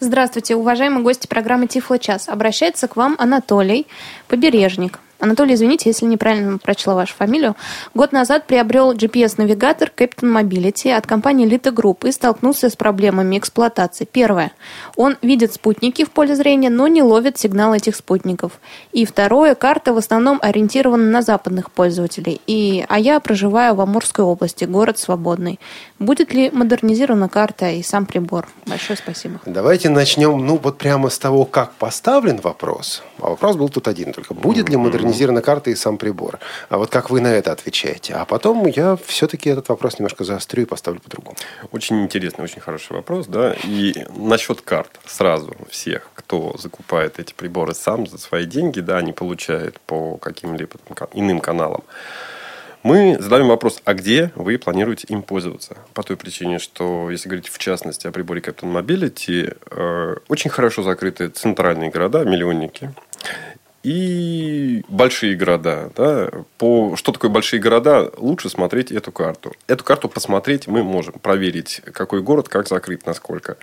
[0.00, 2.28] Здравствуйте, уважаемые гости программы Тифло Час.
[2.28, 3.86] Обращается к вам Анатолий,
[4.28, 5.00] побережник.
[5.20, 7.56] Анатолий, извините, если неправильно прочла вашу фамилию.
[7.92, 14.04] Год назад приобрел GPS-навигатор Captain Mobility от компании Lita Group и столкнулся с проблемами эксплуатации.
[14.04, 14.52] Первое.
[14.94, 18.52] Он видит спутники в поле зрения, но не ловит сигнал этих спутников.
[18.92, 19.56] И второе.
[19.56, 22.40] Карта в основном ориентирована на западных пользователей.
[22.46, 25.58] И, а я проживаю в Амурской области, город свободный.
[25.98, 28.46] Будет ли модернизирована карта и сам прибор?
[28.66, 29.40] Большое спасибо.
[29.46, 33.02] Давайте начнем, ну, вот прямо с того, как поставлен вопрос.
[33.20, 34.32] А вопрос был тут один только.
[34.32, 36.38] Будет ли модернизирована модернизирована карта и сам прибор.
[36.68, 38.14] А вот как вы на это отвечаете?
[38.14, 41.36] А потом я все-таки этот вопрос немножко заострю и поставлю по-другому.
[41.72, 43.26] Очень интересный, очень хороший вопрос.
[43.26, 43.54] Да?
[43.64, 49.12] И насчет карт сразу всех, кто закупает эти приборы сам за свои деньги, да, не
[49.12, 50.72] получает по каким-либо
[51.14, 51.82] иным каналам.
[52.84, 55.76] Мы задаем вопрос, а где вы планируете им пользоваться?
[55.94, 60.82] По той причине, что, если говорить в частности о приборе Captain Mobility, э, очень хорошо
[60.84, 62.94] закрыты центральные города, миллионники
[63.88, 65.90] и большие города.
[65.96, 66.30] Да?
[66.58, 68.12] По, что такое большие города?
[68.18, 69.54] Лучше смотреть эту карту.
[69.66, 73.56] Эту карту посмотреть мы можем, проверить, какой город, как закрыт, насколько.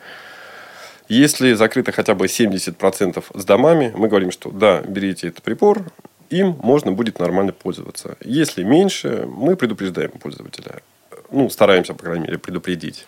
[1.07, 5.83] Если закрыто хотя бы 70% с домами, мы говорим, что да, берите этот прибор,
[6.31, 8.17] им можно будет нормально пользоваться.
[8.21, 10.81] Если меньше, мы предупреждаем пользователя.
[11.29, 13.05] Ну, стараемся, по крайней мере, предупредить.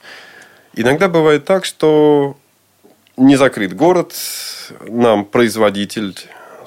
[0.76, 2.38] Иногда бывает так, что
[3.16, 4.14] не закрыт город,
[4.88, 6.16] нам производитель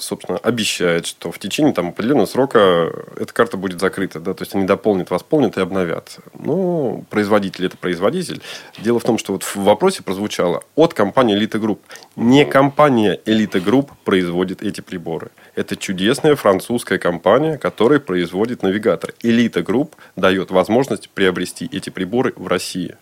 [0.01, 4.21] собственно, обещает, что в течение там, определенного срока эта карта будет закрыта.
[4.21, 4.35] Да?
[4.35, 6.19] То есть они дополнят, восполнят и обновят.
[6.39, 8.43] Ну, производитель это производитель.
[8.79, 11.79] Дело в том, что вот в вопросе прозвучало от компании Elite Group.
[12.17, 15.31] Не компания Elite Group производит эти приборы.
[15.55, 19.15] Это чудесная французская компания, которая производит навигатор.
[19.23, 22.97] Elite Group дает возможность приобрести эти приборы в России.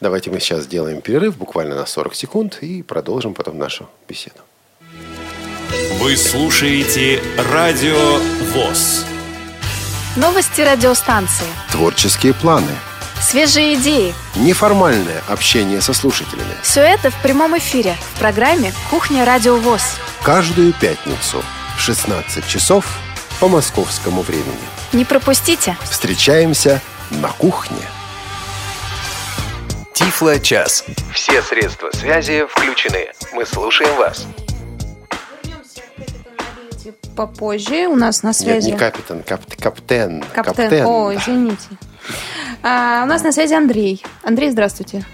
[0.00, 4.40] Давайте мы сейчас сделаем перерыв буквально на 40 секунд и продолжим потом нашу беседу.
[6.00, 7.22] Вы слушаете
[7.52, 8.18] Радио
[8.52, 9.04] ВОЗ.
[10.16, 11.46] Новости радиостанции.
[11.70, 12.72] Творческие планы.
[13.20, 14.14] Свежие идеи.
[14.34, 16.54] Неформальное общение со слушателями.
[16.62, 19.82] Все это в прямом эфире в программе «Кухня Радио ВОЗ».
[20.22, 21.42] Каждую пятницу
[21.76, 22.84] в 16 часов
[23.40, 24.66] по московскому времени.
[24.92, 25.76] Не пропустите.
[25.82, 27.82] Встречаемся на кухне.
[29.94, 30.84] Тифло час.
[31.12, 33.12] Все средства связи включены.
[33.32, 34.26] Мы слушаем вас
[37.14, 37.86] попозже.
[37.88, 38.70] У нас на связи...
[38.70, 39.40] Нет, не капитан, кап...
[39.58, 40.24] каптен.
[40.32, 40.54] Каптен.
[40.54, 40.86] Каптен.
[40.86, 41.68] О, извините.
[42.62, 44.02] А, у нас на связи Андрей.
[44.22, 45.04] Андрей, здравствуйте.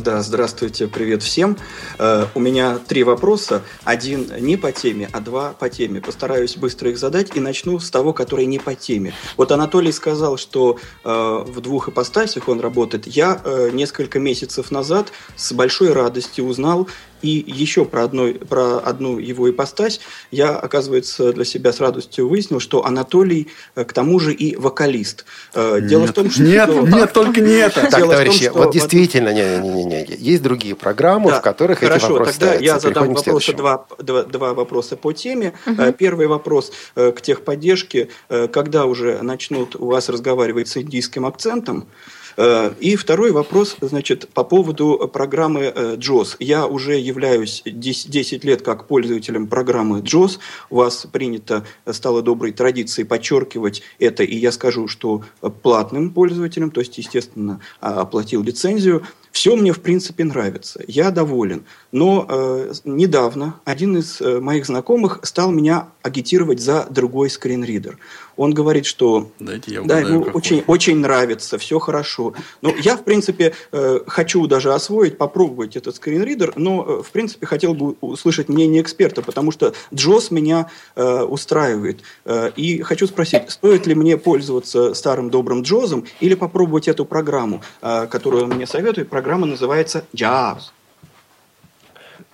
[0.00, 1.56] Да, здравствуйте, привет всем.
[1.98, 3.62] Uh, у меня три вопроса.
[3.82, 6.02] Один не по теме, а два по теме.
[6.02, 9.14] Постараюсь быстро их задать и начну с того, который не по теме.
[9.38, 13.06] Вот Анатолий сказал, что uh, в двух ипостасях он работает.
[13.06, 16.88] Я uh, несколько месяцев назад с большой радостью узнал
[17.26, 22.60] И еще про, одной, про одну его ипостась я, оказывается, для себя с радостью выяснил,
[22.60, 25.24] что Анатолий э, к тому же и вокалист.
[25.52, 26.10] Э, Дело Нет.
[26.10, 26.42] в том, что...
[26.42, 27.80] Нет, нет, только не это.
[27.80, 31.30] Так, Дело в том, товарищи, что вот действительно, не, не, не, не, есть другие программы,
[31.30, 32.64] Да, в которых Хорошо, эти вопросы тогда ставятся.
[32.64, 35.52] я задам вопросы, два, два, два вопроса по теме.
[35.66, 38.08] Э, Первый вопрос к техподдержке.
[38.28, 41.88] Когда уже начнут у вас разговаривать с индийским акцентом?
[42.36, 46.36] Э, И второй вопрос, значит, по поводу программы э, JOS.
[46.38, 50.38] Я уже являюсь 10 10 лет как пользователем программы JOS.
[50.70, 56.10] У вас принято, э, стало доброй традицией подчеркивать это, и я скажу, что э, платным
[56.10, 59.02] пользователем, то есть, естественно, а, оплатил лицензию.
[59.36, 60.82] Все мне, в принципе, нравится.
[60.88, 61.66] Я доволен.
[61.92, 67.98] Но э, недавно один из э, моих знакомых стал меня агитировать за другой скринридер.
[68.36, 70.38] Он говорит, что Дайте я да, ему какой.
[70.38, 72.34] очень, очень нравится, все хорошо.
[72.62, 77.46] Но я, в принципе, э, хочу даже освоить, попробовать этот скринридер, но, э, в принципе,
[77.46, 82.00] хотел бы услышать мнение эксперта, потому что Джос меня э, устраивает.
[82.24, 87.62] Э, и хочу спросить, стоит ли мне пользоваться старым добрым Джозом или попробовать эту программу,
[87.80, 89.08] э, которую он мне советует.
[89.26, 90.70] Программа называется Jazz.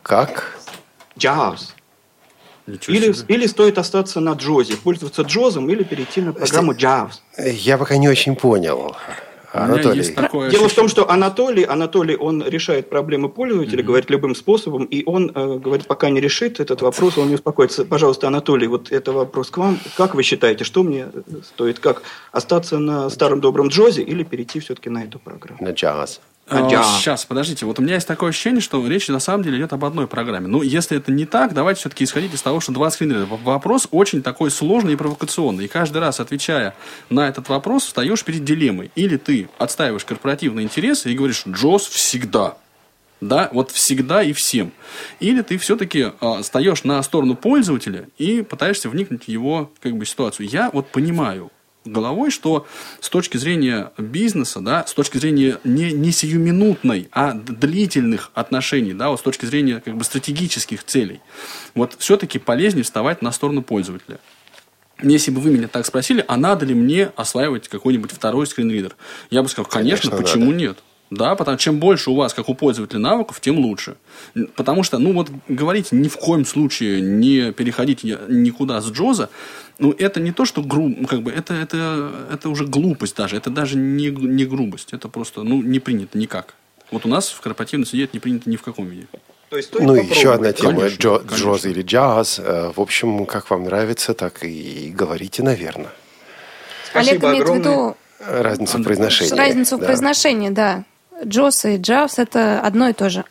[0.02, 0.58] Как?
[2.66, 7.12] Ничего Или, или стоит остаться на Джозе, пользоваться Джозом или перейти на программу Jazz.
[7.38, 8.94] Я пока не очень понял.
[9.54, 9.96] Анатолий.
[9.96, 14.84] есть такое Дело в том, что Анатолий, Анатолий, он решает проблемы пользователя, говорит любым способом,
[14.84, 17.86] и он э, говорит, пока не решит этот вопрос, он не успокоится.
[17.86, 19.78] Пожалуйста, Анатолий, вот это вопрос к вам.
[19.96, 21.06] Как вы считаете, что мне
[21.42, 21.78] стоит?
[21.78, 22.02] Как
[22.32, 25.64] остаться на старом добром Джозе или перейти все-таки на эту программу?
[25.64, 26.20] На джаз.
[26.52, 26.82] А, да.
[26.84, 27.66] Сейчас, подождите.
[27.66, 30.46] Вот у меня есть такое ощущение, что речь на самом деле идет об одной программе.
[30.48, 33.26] Ну, если это не так, давайте все-таки исходить из того, что два скринридера.
[33.26, 35.64] В- Вопрос очень такой сложный и провокационный.
[35.64, 36.74] И каждый раз, отвечая
[37.10, 38.90] на этот вопрос, встаешь перед дилеммой.
[38.94, 42.56] Или ты отстаиваешь корпоративные интересы и говоришь, Джос всегда.
[43.20, 44.72] Да, вот всегда и всем.
[45.20, 50.48] Или ты все-таки встаешь на сторону пользователя и пытаешься вникнуть в его как бы, ситуацию.
[50.48, 51.50] Я вот понимаю
[51.84, 52.66] головой, что
[53.00, 59.10] с точки зрения бизнеса, да, с точки зрения не, не сиюминутной, а длительных отношений, да,
[59.10, 61.20] вот с точки зрения как бы стратегических целей,
[61.74, 64.18] вот все-таки полезнее вставать на сторону пользователя.
[65.02, 68.94] Если бы вы меня так спросили, а надо ли мне осваивать какой-нибудь второй скринридер,
[69.30, 70.56] я бы сказал, конечно, Конечно, почему надо.
[70.58, 70.78] нет?
[71.14, 73.96] Да, потому что чем больше у вас, как у пользователя, навыков, тем лучше.
[74.56, 79.28] Потому что, ну вот, говорить ни в коем случае не переходить ни- никуда с Джоза,
[79.78, 83.50] ну, это не то, что грубо, как бы, это, это, это уже глупость даже, это
[83.50, 86.54] даже не, не грубость, это просто, ну, не принято никак.
[86.90, 89.06] Вот у нас в корпоративной среде это не принято ни в каком виде.
[89.50, 90.78] То есть Ну, еще одна тема.
[90.80, 91.36] Конечно, Джо- конечно.
[91.36, 92.38] Джоз или джаз.
[92.42, 95.90] Э, В общем, как вам нравится, так и говорите, наверное.
[96.90, 97.70] Спасибо Олег имеет в огромное.
[97.88, 97.96] виду
[98.26, 99.34] Разница в произношении.
[99.36, 99.86] разницу в да.
[99.86, 100.84] произношении, да.
[101.24, 103.24] Джос и Джавс это одно и то же.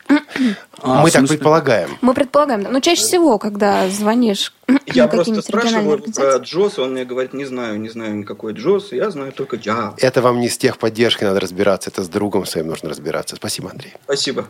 [0.80, 1.90] А, Мы так ну, предполагаем.
[2.00, 2.70] Мы предполагаем, да.
[2.70, 4.52] но чаще всего, когда звонишь
[4.86, 6.44] Я на просто спрашиваю про организации.
[6.44, 9.94] Джоз, он мне говорит, не знаю, не знаю никакой Джоз, я знаю только Jazz.
[9.98, 13.36] Это вам не с техподдержкой надо разбираться, это с другом своим нужно разбираться.
[13.36, 13.94] Спасибо, Андрей.
[14.04, 14.46] Спасибо.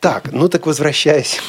[0.00, 1.40] Так, ну так возвращаясь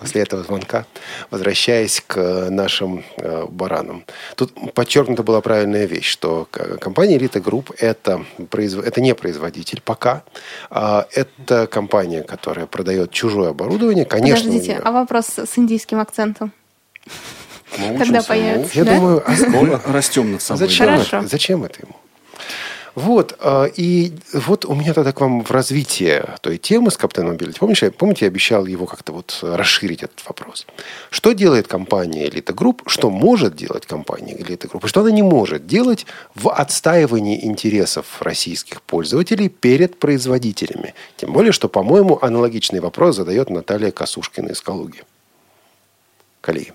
[0.00, 0.86] после этого звонка,
[1.30, 4.04] возвращаясь к нашим э, баранам.
[4.36, 10.22] Тут подчеркнута была правильная вещь, что к- компания Elite Group это, это не производитель пока.
[10.70, 14.04] а это компания, которая продает чужое оборудование.
[14.04, 16.52] Конечно, Подождите, нее- а вопрос с индийским акцентом?
[17.78, 18.78] Мы Когда учимся, появится?
[18.78, 18.94] Я да?
[18.96, 20.58] думаю, а растем над собой.
[20.66, 21.04] Зачем да.
[21.04, 21.28] Хорошо.
[21.28, 21.96] зачем это ему?
[23.00, 27.34] Вот, э, и вот у меня тогда к вам в развитии той темы с Captain
[27.34, 27.58] Mobility.
[27.58, 30.66] Помните, помните, я обещал его как-то вот расширить этот вопрос.
[31.10, 35.22] Что делает компания Elite Group, что может делать компания Elite Group, и что она не
[35.22, 40.94] может делать в отстаивании интересов российских пользователей перед производителями?
[41.16, 45.04] Тем более, что, по-моему, аналогичный вопрос задает Наталья Косушкина из Калуги.
[46.42, 46.74] Коллеги.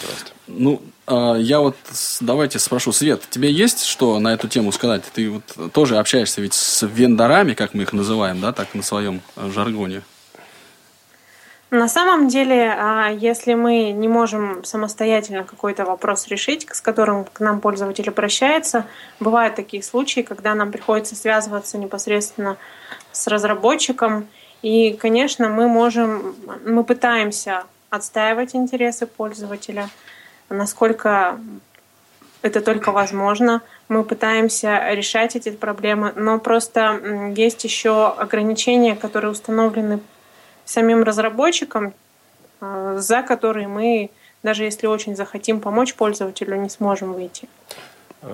[0.00, 0.30] Пожалуйста.
[0.46, 1.76] Ну, а, я вот
[2.20, 5.02] давайте спрошу, Свет, тебе есть что на эту тему сказать?
[5.12, 9.20] Ты вот тоже общаешься ведь с вендорами, как мы их называем, да, так на своем
[9.36, 10.02] э, жаргоне.
[11.70, 17.40] На самом деле, а, если мы не можем самостоятельно какой-то вопрос решить, с которым к
[17.40, 18.86] нам пользователь обращается,
[19.18, 22.56] бывают такие случаи, когда нам приходится связываться непосредственно
[23.10, 24.28] с разработчиком.
[24.62, 29.88] И, конечно, мы можем, мы пытаемся отстаивать интересы пользователя,
[30.48, 31.38] насколько
[32.42, 33.62] это только возможно.
[33.88, 40.00] Мы пытаемся решать эти проблемы, но просто есть еще ограничения, которые установлены
[40.64, 41.94] самим разработчикам,
[42.60, 44.10] э, за которые мы,
[44.42, 47.48] даже если очень захотим помочь пользователю, не сможем выйти.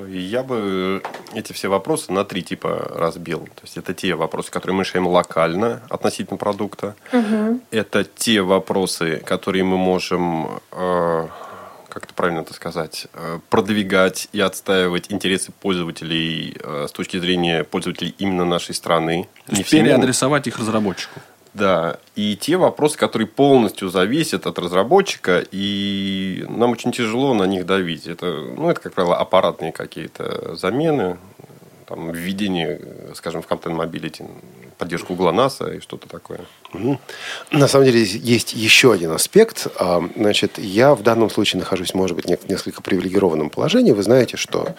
[0.09, 1.03] Я бы
[1.35, 3.41] эти все вопросы на три типа разбил.
[3.41, 6.95] То есть это те вопросы, которые мы решаем локально относительно продукта.
[7.13, 7.61] Мгм.
[7.71, 11.29] Это те вопросы, которые мы можем, э,
[11.89, 17.65] как это правильно это сказать, э, продвигать и отстаивать интересы пользователей э, с точки зрения
[17.65, 19.29] пользователей именно нашей страны.
[19.47, 21.21] То есть переадресовать их разработчику.
[21.55, 27.67] Да, и те вопросы, которые полностью зависят от разработчика, и нам очень тяжело на них
[27.67, 28.07] давить.
[28.07, 31.19] Это, ну, это как правило, аппаратные какие-то замены,
[31.87, 32.81] там, введение,
[33.15, 34.27] скажем, в Content Mobility,
[34.79, 36.41] поддержку ГЛОНАССа и что-то такое.
[37.51, 39.67] На самом деле есть еще один аспект.
[39.77, 43.93] А, Значит, я в данном случае нахожусь, может быть, в несколько привилегированном положении.
[43.93, 44.75] Вы знаете, что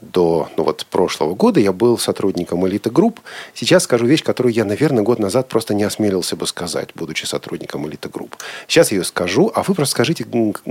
[0.00, 3.20] до ну вот, прошлого года я был сотрудником элиты групп.
[3.54, 7.86] Сейчас скажу вещь, которую я, наверное, год назад просто не осмелился бы сказать, будучи сотрудником
[7.88, 8.36] элиты групп.
[8.66, 10.26] Сейчас я ее скажу, а вы просто скажите,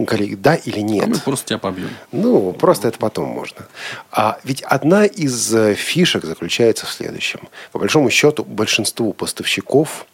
[0.08, 1.06] коллеги, да или нет.
[1.06, 1.90] А мы просто тебя побьем.
[2.12, 3.68] Ну, просто это потом можно.
[4.12, 7.42] А ведь одна из э, фишек заключается в следующем.
[7.72, 10.06] По большому счету, большинству поставщиков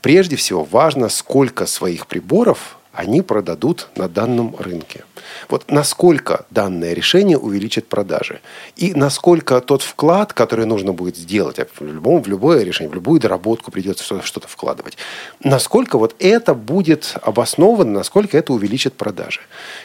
[0.00, 5.04] прежде всего важно, сколько своих приборов они продадут на данном рынке.
[5.48, 8.40] Вот насколько данное решение увеличит продажи.
[8.76, 12.94] И насколько тот вклад, который нужно будет сделать, а в, любом, в любое решение, в
[12.94, 14.96] любую доработку придется что- что-то вкладывать,
[15.42, 19.40] насколько вот это будет обосновано, насколько это увеличит продажи.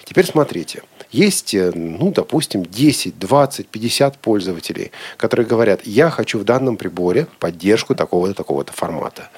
[0.05, 0.84] Теперь смотрите.
[1.12, 7.28] Есть, э, ну, допустим, 10, 20, 50 пользователей, которые говорят, я хочу в данном приборе
[7.39, 9.30] поддержку такого-то, такого-то формата.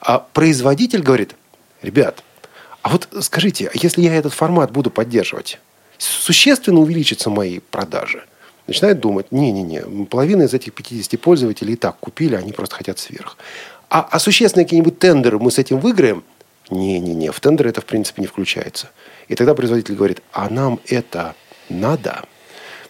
[0.00, 1.36] А производитель говорит,
[1.82, 2.24] ребят,
[2.82, 5.58] а вот скажите, а если я этот формат буду поддерживать,
[5.98, 8.24] существенно увеличатся мои продажи?
[8.66, 13.36] Начинает думать, не-не-не, половина из этих 50 пользователей и так купили, они просто хотят сверх.
[13.88, 16.22] А, а существенные какие-нибудь тендеры мы с этим выиграем?
[16.70, 18.90] Не-не-не, в тендеры это в принципе не включается.
[19.28, 21.34] И тогда производитель говорит, а нам это
[21.68, 22.24] надо?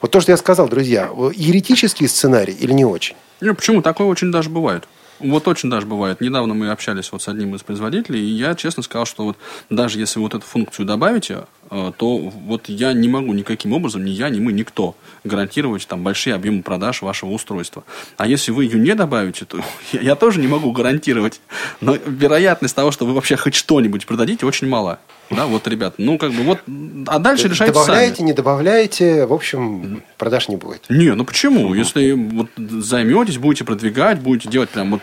[0.00, 3.16] Вот то, что я сказал, друзья, еретический сценарий или не очень?
[3.40, 3.80] Не, почему?
[3.80, 4.86] Такое очень даже бывает.
[5.20, 6.20] Вот очень даже бывает.
[6.20, 9.36] Недавно мы общались вот с одним из производителей, и я честно сказал, что вот
[9.68, 14.28] даже если вот эту функцию добавите, то вот я не могу никаким образом, ни я,
[14.28, 17.84] ни мы, никто гарантировать там большие объемы продаж вашего устройства.
[18.16, 19.60] А если вы ее не добавите, то
[19.92, 21.40] я, я тоже не могу гарантировать.
[21.80, 24.98] Но вероятность того, что вы вообще хоть что-нибудь продадите, очень мала.
[25.30, 26.58] Да, вот, ребят, ну, как бы, вот,
[27.06, 28.26] а дальше решайте Добавляете, сами.
[28.26, 30.86] не добавляете, в общем, продаж не будет.
[30.88, 31.72] Не, ну почему?
[31.72, 35.02] Если вот займетесь, будете продвигать, будете делать прям вот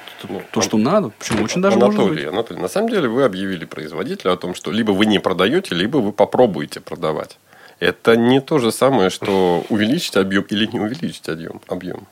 [0.52, 1.46] то, что надо, почему?
[1.46, 2.34] Очень даже может Анатолий, быть.
[2.34, 6.00] Анатолий, на самом деле вы объявили производителю о том, что либо вы не продаете, либо
[6.00, 7.38] вы попробуете продавать.
[7.80, 11.62] Это не то же самое, что увеличить объем или не увеличить объем.
[11.68, 12.08] объем.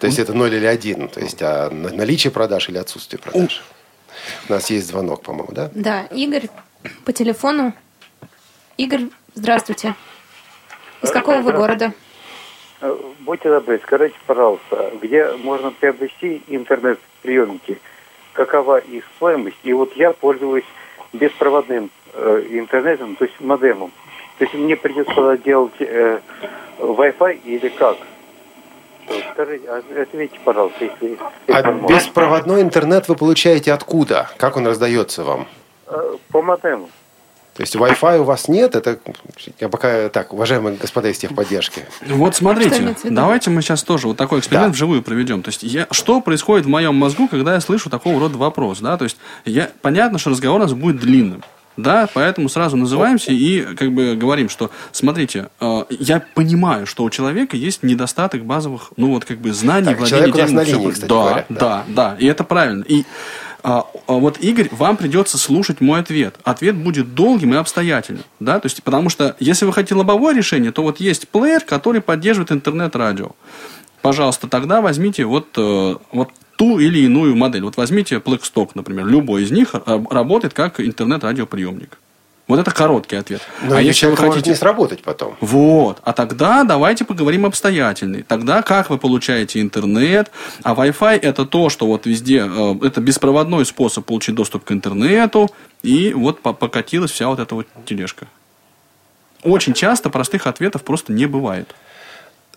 [0.00, 3.62] То есть это 0 или 1, то есть а на- наличие продаж или отсутствие продаж.
[4.48, 5.70] У нас есть звонок, по-моему, да?
[5.74, 6.48] Да, Игорь
[7.04, 7.72] по телефону.
[8.78, 9.94] Игорь, здравствуйте.
[11.02, 11.92] Из какого вы города?
[12.80, 17.78] Э, Будьте добры, скажите, пожалуйста, где можно приобрести интернет-приемники?
[18.32, 19.58] Какова их стоимость?
[19.62, 20.64] И вот я пользуюсь
[21.12, 23.92] беспроводным э, интернетом, то есть модемом.
[24.38, 26.20] То есть мне придется делать э,
[26.78, 27.96] Wi-Fi или как?
[29.32, 31.18] Скажите, а- ответьте, пожалуйста, если...
[31.48, 31.96] А это можно.
[31.96, 34.30] беспроводной интернет вы получаете откуда?
[34.36, 35.46] Как он раздается вам?
[35.88, 36.88] Э, По модему.
[37.56, 38.76] То есть Wi-Fi у вас нет?
[38.76, 39.00] Это
[39.58, 41.84] я пока так, уважаемые господа из техподдержки.
[42.06, 44.72] Вот смотрите, давайте мы сейчас тоже вот такой эксперимент Да.
[44.72, 45.42] вживую проведем.
[45.42, 48.96] То есть, я, что происходит в моем мозгу, когда я слышу такого рода вопрос, да?
[48.96, 51.42] То есть, я, понятно, что разговор у нас будет длинным.
[51.76, 57.10] Да, поэтому сразу называемся и как бы говорим, что смотрите, э, я понимаю, что у
[57.10, 61.08] человека есть недостаток базовых, ну вот как бы знаний, Так, владения нас на линии, кстати
[61.08, 61.84] да, говоря, да, да.
[61.88, 62.84] да, и это правильно.
[62.86, 63.04] И
[63.62, 66.36] а, а вот, Игорь, вам придется слушать мой ответ.
[66.44, 68.24] Ответ будет долгим и обстоятельным.
[68.38, 68.58] Да?
[68.58, 72.52] То есть, потому что, если вы хотите лобовое решение, то вот есть плеер, который поддерживает
[72.52, 73.32] интернет-радио.
[74.02, 77.62] Пожалуйста, тогда возьмите вот, э, вот ту или иную модель.
[77.62, 79.06] Вот возьмите Blackstock, например.
[79.06, 81.96] Любой из них работает как интернет-радиоприемник.
[82.48, 83.40] Вот это короткий ответ.
[83.62, 84.50] Но а если вы человек может хотите...
[84.50, 85.36] не сработать потом.
[85.40, 86.00] Вот.
[86.02, 88.24] А тогда давайте поговорим обстоятельный.
[88.24, 90.30] Тогда как вы получаете интернет,
[90.62, 95.48] а Wi-Fi это то, что вот везде, э, это беспроводной способ получить доступ к интернету,
[95.82, 98.26] и вот по- покатилась вся вот эта вот тележка.
[99.42, 101.74] Очень часто простых ответов просто не бывает.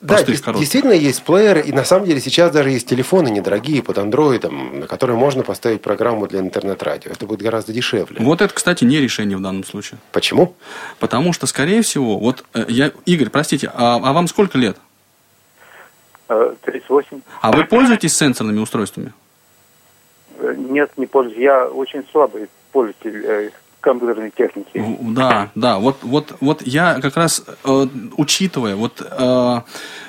[0.03, 0.59] Да, Простых, коротких.
[0.59, 4.85] действительно есть плееры, и на самом деле сейчас даже есть телефоны недорогие под андроидом, на
[4.87, 7.09] которые можно поставить программу для интернет-радио.
[7.11, 8.17] Это будет гораздо дешевле.
[8.19, 10.01] Вот это, кстати, не решение в данном случае.
[10.11, 10.55] Почему?
[10.99, 14.75] Потому что, скорее всего, вот э, я, Игорь, простите, а, а вам сколько лет?
[16.27, 17.21] Э, 38.
[17.39, 19.13] А вы пользуетесь сенсорными устройствами?
[20.37, 21.39] Э, Нет, не пользуюсь.
[21.39, 23.49] Я очень слабый пользователь э,
[23.83, 24.83] компьютерной техники.
[25.01, 29.61] Да, да, вот, вот, вот я как раз, э, учитывая вот, э,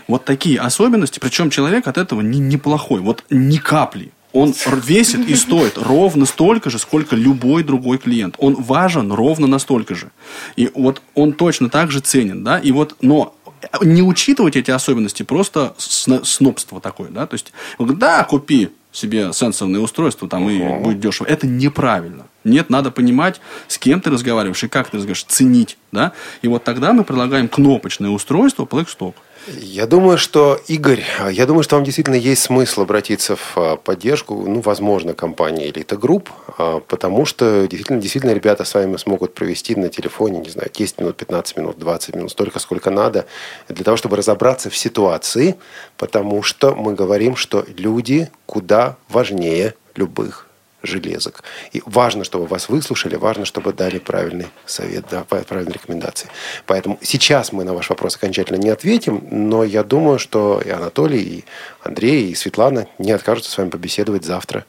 [0.08, 4.12] вот такие особенности, причем человек от этого не, неплохой, вот ни капли.
[4.32, 4.52] Он
[4.84, 8.34] весит и стоит ровно столько же, сколько любой другой клиент.
[8.38, 10.10] Он важен ровно настолько же.
[10.56, 13.34] И вот он точно так же ценен, да, и вот, но
[13.80, 20.28] не учитывать эти особенности просто снобство такое, да, то есть, да, купи себе сенсорное устройство,
[20.28, 21.26] там, и будет дешево.
[21.26, 22.26] Это неправильно.
[22.44, 26.62] Нет, надо понимать, с кем ты разговариваешь и как ты разговариваешь, ценить, да, и вот
[26.62, 29.14] тогда мы предлагаем кнопочное устройство Blackstock.
[29.46, 34.34] Я думаю, что, Игорь, я думаю, что вам действительно есть смысл обратиться в а, поддержку,
[34.34, 39.76] ну, возможно, компании Elite Group, а, потому что действительно, действительно ребята с вами смогут провести
[39.76, 43.26] на телефоне, не знаю, 10 минут, 15 минут, 20 минут, столько, сколько надо,
[43.68, 45.56] для того, чтобы разобраться в ситуации,
[45.98, 50.48] потому что мы говорим, что люди куда важнее любых
[50.84, 51.42] железок.
[51.72, 56.28] И важно, чтобы вас выслушали, важно, чтобы дали правильный совет, да, правильные рекомендации.
[56.66, 61.22] Поэтому сейчас мы на ваш вопрос окончательно не ответим, но я думаю, что и Анатолий,
[61.22, 61.44] и
[61.82, 64.64] Андрей, и Светлана не откажутся с вами побеседовать завтра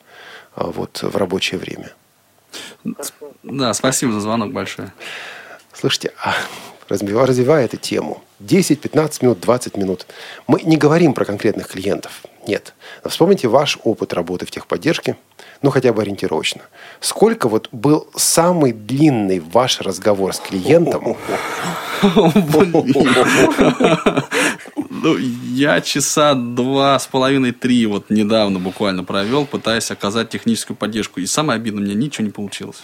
[0.55, 1.93] а, вот, в рабочее время.
[3.43, 4.93] Да, спасибо за звонок большое.
[5.73, 6.33] Слушайте, а
[6.87, 10.07] развивая, развивая эту тему, 10, 15 минут, 20 минут,
[10.47, 12.23] мы не говорим про конкретных клиентов.
[12.47, 12.73] Нет.
[13.03, 15.17] Но вспомните ваш опыт работы в техподдержке,
[15.61, 16.61] ну хотя бы ориентировочно.
[16.99, 21.17] Сколько вот был самый длинный ваш разговор с клиентом?
[24.89, 31.19] Ну, я часа два с половиной, три вот недавно буквально провел, пытаясь оказать техническую поддержку.
[31.19, 32.77] И самое обидное, у меня ничего не получилось.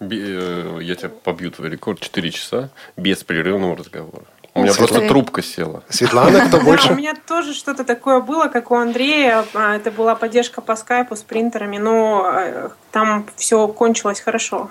[0.00, 2.00] Э, Я тебя побью твой рекорд.
[2.00, 4.24] 4 часа без прерывного разговора.
[4.54, 4.78] У меня ты.
[4.78, 5.82] просто трубка села.
[5.88, 6.92] Светлана, кто Да, у больше?
[6.94, 9.44] меня тоже что-то такое было, как у Андрея.
[9.54, 14.70] А, Это была поддержка по скайпу с принтерами, но э, там все кончилось хорошо.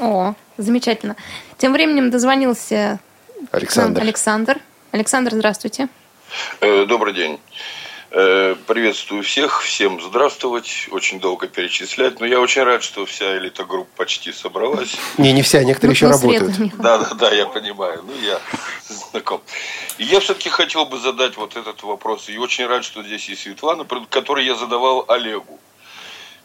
[0.00, 1.16] О, замечательно.
[1.58, 3.00] Тем временем дозвонился
[3.50, 4.00] Александр.
[4.00, 4.58] Александр.
[4.92, 5.88] Александр, здравствуйте.
[6.60, 7.40] Э, Добрый день.
[8.10, 10.88] Э, Приветствую всех, всем здравствовать.
[10.90, 14.96] Очень долго перечислять, но я очень рад, что вся элита групп почти собралась.
[15.18, 16.56] Не, не вся, некоторые еще работают.
[16.76, 18.04] Да, да, да, я понимаю.
[18.06, 18.40] Ну, я
[18.88, 19.40] знаком.
[19.98, 22.28] Я все-таки хотел бы задать вот этот вопрос.
[22.28, 25.58] И очень рад, что здесь есть Светлана, который я задавал Олегу.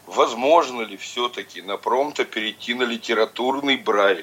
[0.08, 4.22] Возможно ли все-таки на промто перейти на литературный брайль?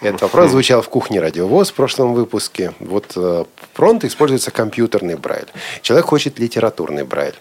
[0.00, 2.72] Этот вопрос звучал в кухне Радиовоз в прошлом выпуске.
[2.80, 3.44] Вот э,
[3.74, 5.46] пронто используется компьютерный брайль.
[5.80, 7.36] Человек хочет литературный брайль.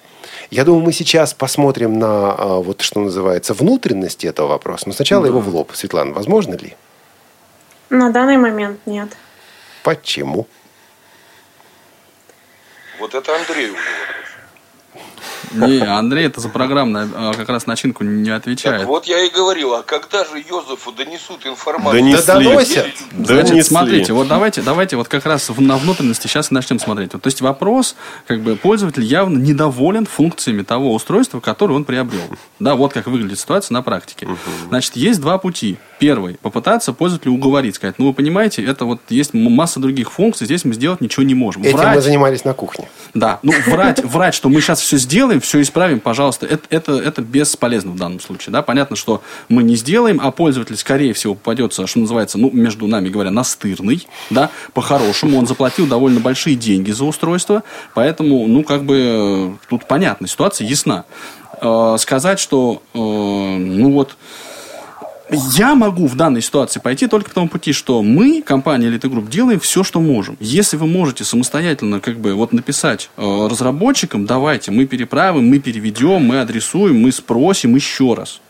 [0.52, 4.84] Я думаю, мы сейчас посмотрим на э, вот что называется внутренности этого вопроса.
[4.88, 5.72] Но сначала его в лоб.
[5.74, 6.76] Светлана, возможно ли?
[7.90, 9.10] На данный момент нет.
[9.84, 10.48] Почему?
[13.00, 14.31] Вот это Андрею уже вопрос.
[15.54, 18.86] Не, Андрей это за программную а, как раз начинку не Так отвечает.
[18.86, 22.02] вот я и говорил, а когда же Йозефу донесут информацию?
[22.02, 22.26] Донесли.
[22.28, 22.88] Да доносят.
[23.14, 23.62] Значит, Донесли.
[23.64, 27.14] смотрите, вот давайте, давайте вот как раз на внутренности сейчас и начнем смотреть.
[27.14, 27.96] Вот, то есть вопрос,
[28.28, 32.22] как бы пользователь явно недоволен функциями того устройства, которое он приобрел.
[32.60, 34.28] Да, вот как выглядит ситуация на практике.
[34.70, 35.78] Значит, есть два пути.
[36.00, 40.66] Первый, попытаться пользователя уговорить, сказать, ну вы понимаете, это вот есть масса других функций, здесь
[40.66, 41.62] мы сделать ничего не можем.
[41.62, 42.90] Этим мы Врать- занимались на кухне.
[43.14, 47.22] да, ну врать, врать, что мы сейчас все сделаем, все исправим, пожалуйста, это, это, это
[47.22, 48.54] бесполезно в данном случае.
[48.54, 48.62] Да?
[48.62, 53.10] Понятно, что мы не сделаем, а пользователь, скорее всего, попадется, что называется, ну, между нами
[53.10, 59.58] говоря, настырный, да, по-хорошему, он заплатил довольно большие деньги за устройство, поэтому, ну, как бы,
[59.70, 61.06] тут понятно, ситуация ясна.
[61.62, 64.16] Э, сказать, что, э, ну, вот,
[65.32, 69.30] я могу в данной ситуации пойти только по тому пути, что мы, компания Elite Group,
[69.30, 70.38] делаем все, что можем.
[70.40, 76.26] Если вы можете самостоятельно как бы вот написать э, разработчикам, давайте, мы переправим, мы переведем,
[76.26, 78.42] мы адресуем, мы спросим еще раз.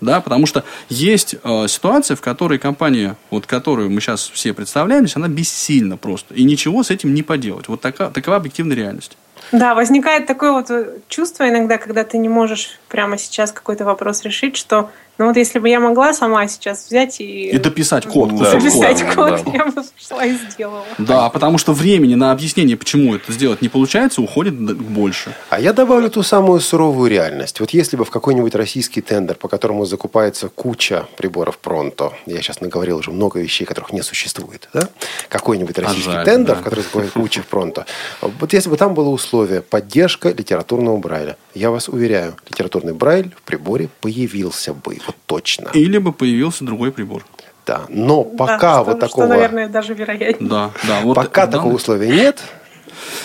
[0.00, 5.06] Да, потому что есть э, ситуация, в которой компания, вот которую мы сейчас все представляем,
[5.14, 6.34] она бессильна просто.
[6.34, 7.68] И ничего с этим не поделать.
[7.68, 9.16] Вот така- такова объективная реальность.
[9.52, 14.22] Да, возникает такое вот э, чувство иногда, когда ты не можешь прямо сейчас какой-то вопрос
[14.22, 18.34] решить, что ну вот если бы я могла сама сейчас взять и, И дописать код,
[18.36, 18.52] Да.
[18.52, 19.52] Да, код, да.
[19.52, 20.84] я бы пошла и сделала.
[20.98, 25.34] Да, потому что времени на объяснение, почему это сделать не получается, уходит больше.
[25.50, 27.60] А я добавлю ту самую суровую реальность.
[27.60, 32.60] Вот если бы в какой-нибудь российский тендер, по которому закупается куча приборов Пронто, я сейчас
[32.60, 34.88] наговорил уже много вещей, которых не существует, да?
[35.28, 36.60] какой-нибудь российский жаль, тендер, да.
[36.60, 37.86] в который закупает куча Пронто,
[38.22, 42.34] вот если бы там было условие поддержка литературного брайля, я вас уверяю,
[42.82, 45.70] литературный брайль в приборе появился бы, вот точно.
[45.74, 47.24] Или бы появился другой прибор.
[47.64, 50.50] Да, но Да, пока что- вот что, такого, наверное, даже вероятнее.
[50.50, 51.00] Да, да.
[51.02, 52.40] Вот пока в такого условия нет,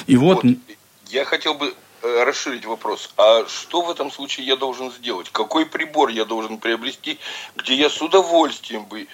[0.05, 0.53] И вот, Вот.
[1.09, 3.11] Я хотел бы э, расширить вопрос.
[3.17, 5.29] А что в этом случае я должен сделать?
[5.31, 7.17] Какой прибор я должен приобрести,
[7.55, 9.07] где я с удовольствием бы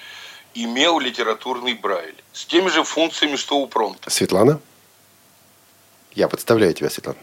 [0.53, 2.15] имел литературный брайль?
[2.33, 4.09] С теми же функциями, что у промпта.
[4.09, 4.59] Светлана?
[6.13, 7.19] Я подставляю тебя, Светлана.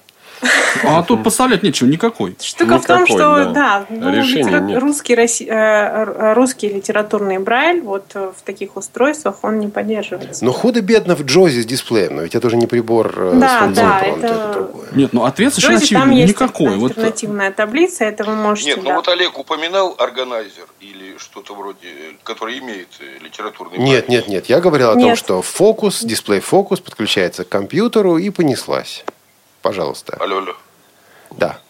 [0.84, 2.36] А тут поставлять нечего, никакой.
[2.40, 3.52] Штука в том, что да.
[3.52, 4.80] да, ну, литера- нет.
[4.80, 10.44] русский, э, русский литературный брайль вот э, в таких устройствах он не поддерживается.
[10.44, 13.76] Но худо-бедно в Джозе с дисплеем, но ведь это уже не прибор э, Да, с
[13.76, 14.88] да, это- это другое.
[14.92, 16.76] Нет, ну ответ совершенно Джозе там есть Никакой.
[16.76, 18.70] Вот, альтернативная таблица, это вы можете...
[18.70, 18.94] Нет, ну да.
[18.96, 21.88] вот Олег упоминал органайзер или что-то вроде,
[22.22, 22.88] который имеет
[23.20, 24.18] литературный Нет, брайль.
[24.20, 24.46] нет, нет.
[24.46, 25.18] Я говорил о том, Нет.
[25.18, 29.04] что фокус, дисплей-фокус подключается к компьютеру и понеслась.
[29.62, 30.16] Пожалуйста.
[30.20, 30.54] Алло, алло.
[31.30, 31.60] Да.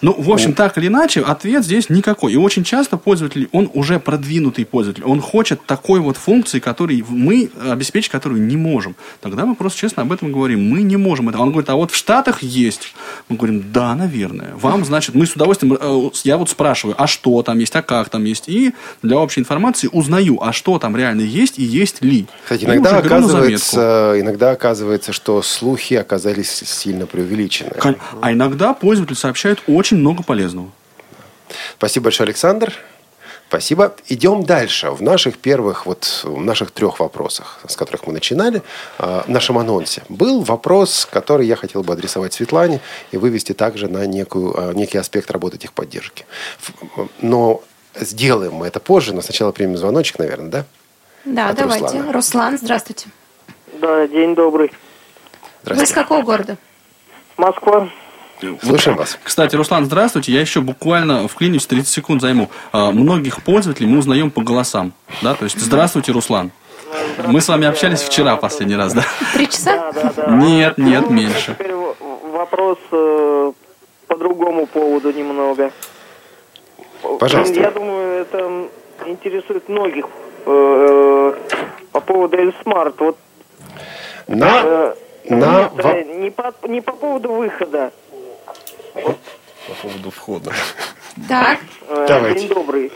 [0.00, 2.32] Ну, в общем, так или иначе, ответ здесь никакой.
[2.32, 7.50] И очень часто пользователь, он уже продвинутый пользователь, он хочет такой вот функции, которой мы
[7.70, 8.96] обеспечить, которую не можем.
[9.20, 10.68] Тогда мы просто честно об этом говорим.
[10.68, 11.38] Мы не можем это.
[11.38, 12.94] Он говорит, а вот в Штатах есть.
[13.28, 14.54] Мы говорим, да, наверное.
[14.54, 18.08] Вам, значит, мы с удовольствием, э, я вот спрашиваю, а что там есть, а как
[18.08, 18.48] там есть.
[18.48, 22.26] И для общей информации узнаю, а что там реально есть и есть ли.
[22.42, 27.70] Кстати, иногда оказывается, иногда оказывается, что слухи оказались сильно преувеличены.
[28.20, 30.70] А иногда пользователь сообщает очень много полезного.
[31.76, 32.74] Спасибо большое, Александр.
[33.48, 33.94] Спасибо.
[34.08, 34.90] Идем дальше.
[34.90, 38.62] В наших первых, вот, в наших трех вопросах, с которых мы начинали,
[38.98, 42.80] э, в нашем анонсе, был вопрос, который я хотел бы адресовать Светлане
[43.12, 46.26] и вывести также на некую, э, некий аспект работы техподдержки.
[47.20, 47.62] Но
[47.94, 50.64] сделаем мы это позже, но сначала примем звоночек, наверное, да?
[51.24, 51.84] Да, От давайте.
[51.84, 52.12] Руслана.
[52.12, 53.06] Руслан, здравствуйте.
[53.80, 54.72] Да, день добрый.
[55.64, 56.56] Вы из какого города?
[57.36, 57.88] Москва.
[58.62, 59.18] Слушаем вас.
[59.22, 60.32] Кстати, Руслан, здравствуйте.
[60.32, 62.48] Я еще буквально вклинюсь 30 секунд займу.
[62.72, 64.92] А, Многих пользователей мы узнаем по голосам.
[65.22, 65.34] Да?
[65.34, 66.50] То есть, здравствуйте, Руслан.
[67.26, 69.04] Мы с вами общались вчера последний раз, да?
[69.34, 69.92] Три часа?
[70.28, 71.54] Нет, нет, меньше.
[71.58, 71.96] Теперь в-
[72.32, 73.52] вопрос э,
[74.06, 75.70] по другому поводу немного.
[77.18, 77.54] Пожалуйста.
[77.60, 78.68] Я думаю, это
[79.06, 80.06] интересует многих
[80.46, 81.34] э,
[81.92, 82.94] по поводу Эльсмарт.
[83.00, 83.18] Вот
[84.28, 84.94] На, э,
[85.30, 87.92] на некоторые- не, по, не по поводу выхода.
[88.94, 90.52] По поводу входа.
[91.28, 91.58] Так.
[91.88, 92.40] Э, Давайте.
[92.40, 92.92] День добрый.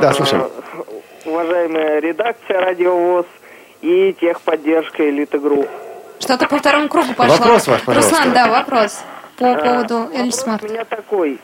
[0.00, 0.48] Да, Э, слушаем.
[1.24, 3.26] Уважаемая редакция Радиовоз
[3.80, 5.68] и техподдержка Элита Групп.
[6.20, 7.36] Что-то по второму кругу пошло.
[7.36, 8.14] Вопрос ваш, пожалуйста.
[8.16, 9.00] Руслан, да, вопрос
[9.38, 10.62] по А, поводу ElSmart.
[10.64, 11.38] у меня такой.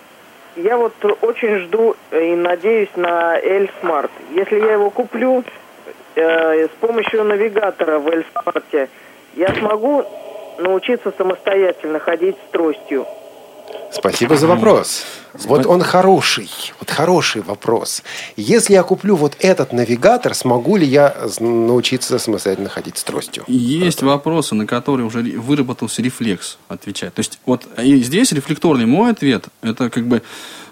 [0.57, 0.93] Я вот
[1.23, 4.11] очень жду и надеюсь на ElSmart.
[4.33, 5.45] Если я его куплю
[6.17, 8.89] э, с помощью навигатора в ElSmart,
[9.37, 10.05] я смогу
[10.59, 13.07] научиться самостоятельно ходить с тростью.
[13.93, 15.05] Спасибо за вопрос.
[15.35, 16.51] Вот он хороший,
[16.81, 18.03] вот хороший вопрос.
[18.37, 23.45] Если я куплю вот этот навигатор, смогу ли я научиться самостоятельно ходить с тростью?
[23.47, 27.15] Есть вопросы, на которые уже выработался рефлекс отвечать.
[27.15, 30.23] То есть, вот и здесь рефлекторный мой ответ, это как бы,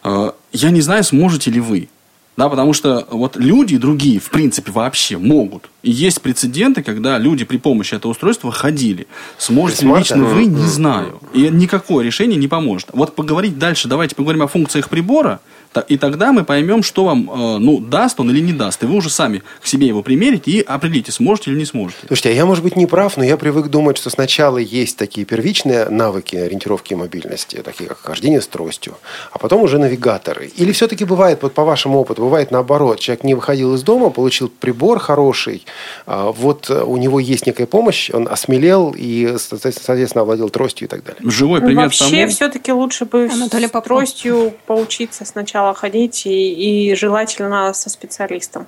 [0.05, 1.89] э, я не знаю, сможете ли вы.
[2.37, 5.71] Да, потому что вот люди другие, в принципе, вообще могут.
[5.83, 9.07] И есть прецеденты, когда люди при помощи этого устройства ходили.
[9.39, 10.67] Сможете ли лично вы, не Мгм.
[10.67, 11.21] знаю.
[11.33, 12.89] И никакое решение не поможет.
[12.93, 15.41] Вот поговорить дальше, давайте поговорим о функциях прибора,
[15.89, 18.83] и тогда мы поймем, что вам, э, ну, даст он или не даст.
[18.83, 22.07] И вы уже сами к себе его примерите и определите, сможете или не сможете.
[22.07, 25.27] Слушайте, а я, может быть, не прав, но я привык думать, что сначала есть такие
[25.27, 28.97] первичные навыки ориентировки и мобильности, такие как хождение с тростью,
[29.33, 30.51] а потом уже навигаторы.
[30.57, 34.49] Или все-таки бывает, вот по вашему опыту, бывает наоборот, человек не выходил из дома, получил
[34.49, 35.65] прибор хороший,
[36.07, 40.87] а, вот э, у него есть некая помощь, он осмелел и, со- соответственно, овладел тростью
[40.87, 41.21] и так далее.
[41.31, 42.29] Живой Ну, пример Вообще, тому.
[42.29, 48.67] все-таки лучше бы Анатолий с тростью поучиться сначала ходить и, и желательно со специалистом.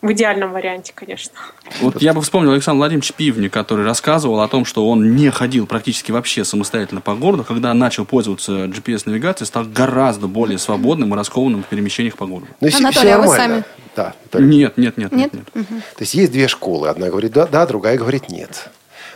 [0.00, 1.32] В идеальном варианте, конечно.
[1.80, 5.66] Вот я бы вспомнил Александра Владимировича Пивни, который рассказывал о том, что он не ходил
[5.66, 7.44] практически вообще самостоятельно по городу.
[7.44, 12.48] Когда начал пользоваться GPS-навигацией, стал гораздо более свободным и раскованным в перемещениях по городу.
[12.60, 13.64] Ну, Анатолий, а вы сами?
[13.96, 14.14] Да.
[14.34, 15.12] Нет, нет, нет, нет.
[15.12, 15.32] Нет?
[15.32, 15.44] нет.
[15.54, 15.80] Мгм.
[15.80, 16.88] То есть есть две школы.
[16.88, 18.70] Одна говорит да, да, другая говорит нет.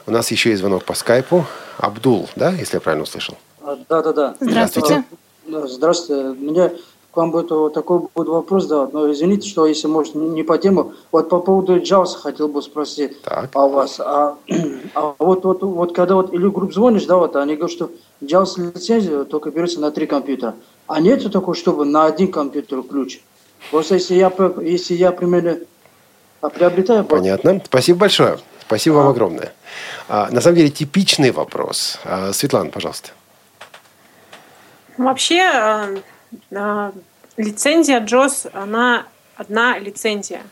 [0.06, 1.46] У нас еще есть звонок по скайпу.
[1.78, 3.36] Абдул, да, если я правильно услышал?
[3.88, 4.36] Да, да, да.
[4.40, 5.04] Здравствуйте.
[5.46, 6.28] Да, Здравствуйте.
[6.28, 6.70] У меня
[7.16, 8.90] к вам будет вот такой будет вопрос, да.
[8.92, 10.92] Но извините, что если может не по тему.
[11.10, 13.48] Вот по поводу Джауса хотел бы спросить Так.
[13.54, 13.98] о вас.
[14.00, 14.36] А,
[14.94, 17.90] а вот, вот, вот когда вот или групп звонишь, да, вот они говорят, что
[18.22, 20.56] Джаус лицензия только берется на три компьютера.
[20.86, 23.20] А нет такого, чтобы на один компьютер ключ?
[23.70, 25.60] Просто если я, если я примерно
[26.42, 27.02] а, приобретаю...
[27.06, 27.62] Понятно.
[27.64, 28.38] Спасибо большое.
[28.60, 29.54] Спасибо вам огромное.
[30.10, 31.98] А, на самом деле типичный вопрос.
[32.04, 33.12] А, Светлана, пожалуйста.
[34.98, 35.96] Вообще, э,
[37.36, 39.06] лицензия JOS, она
[39.36, 40.42] одна лицензия.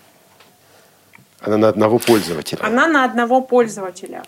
[1.41, 2.61] Она на одного пользователя.
[2.63, 4.23] Она на одного пользователя.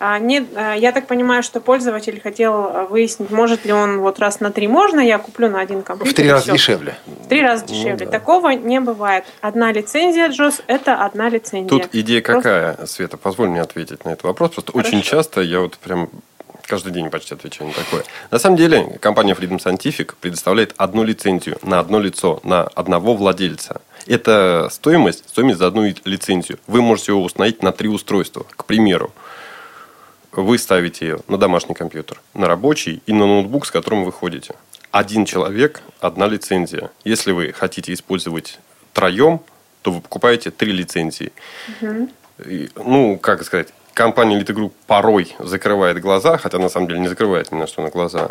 [0.00, 4.20] А, нет, а, я так понимаю, что пользователь хотел а, выяснить, может ли он вот
[4.20, 6.12] раз на три можно, я куплю на один компьютер.
[6.12, 6.96] В три раза дешевле.
[7.06, 8.06] В три раза дешевле.
[8.06, 8.12] да.
[8.12, 9.24] Такого не бывает.
[9.40, 11.68] Одна лицензия, Джос, это одна лицензия.
[11.68, 13.16] Тут идея Просто- какая, Света?
[13.16, 14.52] Позволь мне ответить на этот вопрос.
[14.52, 16.10] Просто очень часто я вот прям
[16.68, 18.04] каждый день почти отвечаю на такое.
[18.30, 23.80] На самом деле, компания Freedom Scientific предоставляет одну лицензию на одно лицо, на одного владельца.
[24.06, 26.58] Это стоимость, стоимость за одну лицензию.
[26.66, 28.46] Вы можете его установить на три устройства.
[28.56, 29.12] К примеру,
[30.32, 34.54] вы ставите ее на домашний компьютер, на рабочий и на ноутбук, с которым вы ходите.
[34.90, 36.90] Один человек, одна лицензия.
[37.02, 38.58] Если вы хотите использовать
[38.92, 39.40] троем,
[39.82, 41.32] то вы покупаете три лицензии.
[41.80, 42.10] Мгм.
[42.46, 47.08] И, ну, как сказать, компания Elite Group порой закрывает глаза, хотя на самом деле не
[47.08, 48.30] закрывает ни на что на глаза,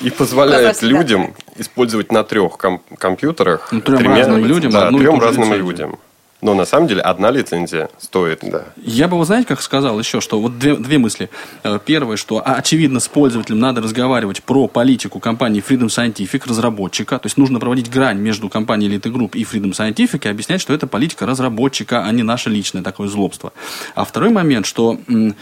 [0.00, 5.52] и позволяет людям использовать на трех ком- компьютерах Ну, трем разным людям да, трем разным
[5.52, 5.98] людям.
[6.42, 8.40] Но на самом деле одна лицензия стоит.
[8.42, 8.64] Да.
[8.76, 11.30] Я бы, вы знаете, как сказал еще, что вот две, две мысли.
[11.62, 17.20] Э, Первое, что а, очевидно с пользователем надо разговаривать про политику компании Freedom Scientific, разработчика.
[17.20, 20.74] То есть нужно проводить грань между компанией Elite Group и Freedom Scientific и объяснять, что
[20.74, 23.52] это политика разработчика, а не наше личное такое злобство.
[23.94, 25.32] А второй момент, что э,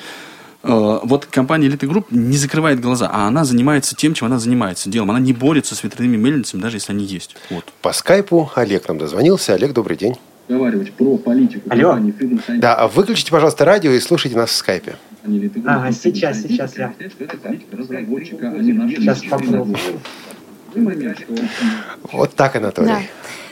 [0.62, 5.10] вот компания Elite Group не закрывает глаза, а она занимается тем, чем она занимается делом.
[5.10, 7.36] Она не борется с ветряными мельницами, даже если они есть.
[7.48, 7.64] Вот.
[7.80, 9.54] По скайпу Олег нам дозвонился.
[9.54, 10.16] Олег, добрый день.
[10.54, 11.90] Разговаривать про политику Алло.
[11.90, 12.58] компании Freedom Scientific.
[12.58, 14.96] Да, а выключите, пожалуйста, радио и слушайте нас в скайпе.
[15.64, 16.92] Ага, сейчас, сейчас я.
[16.98, 17.12] Сейчас
[19.22, 19.76] попробую.
[22.12, 22.88] Вот так, Анатолий.
[22.88, 23.00] Да.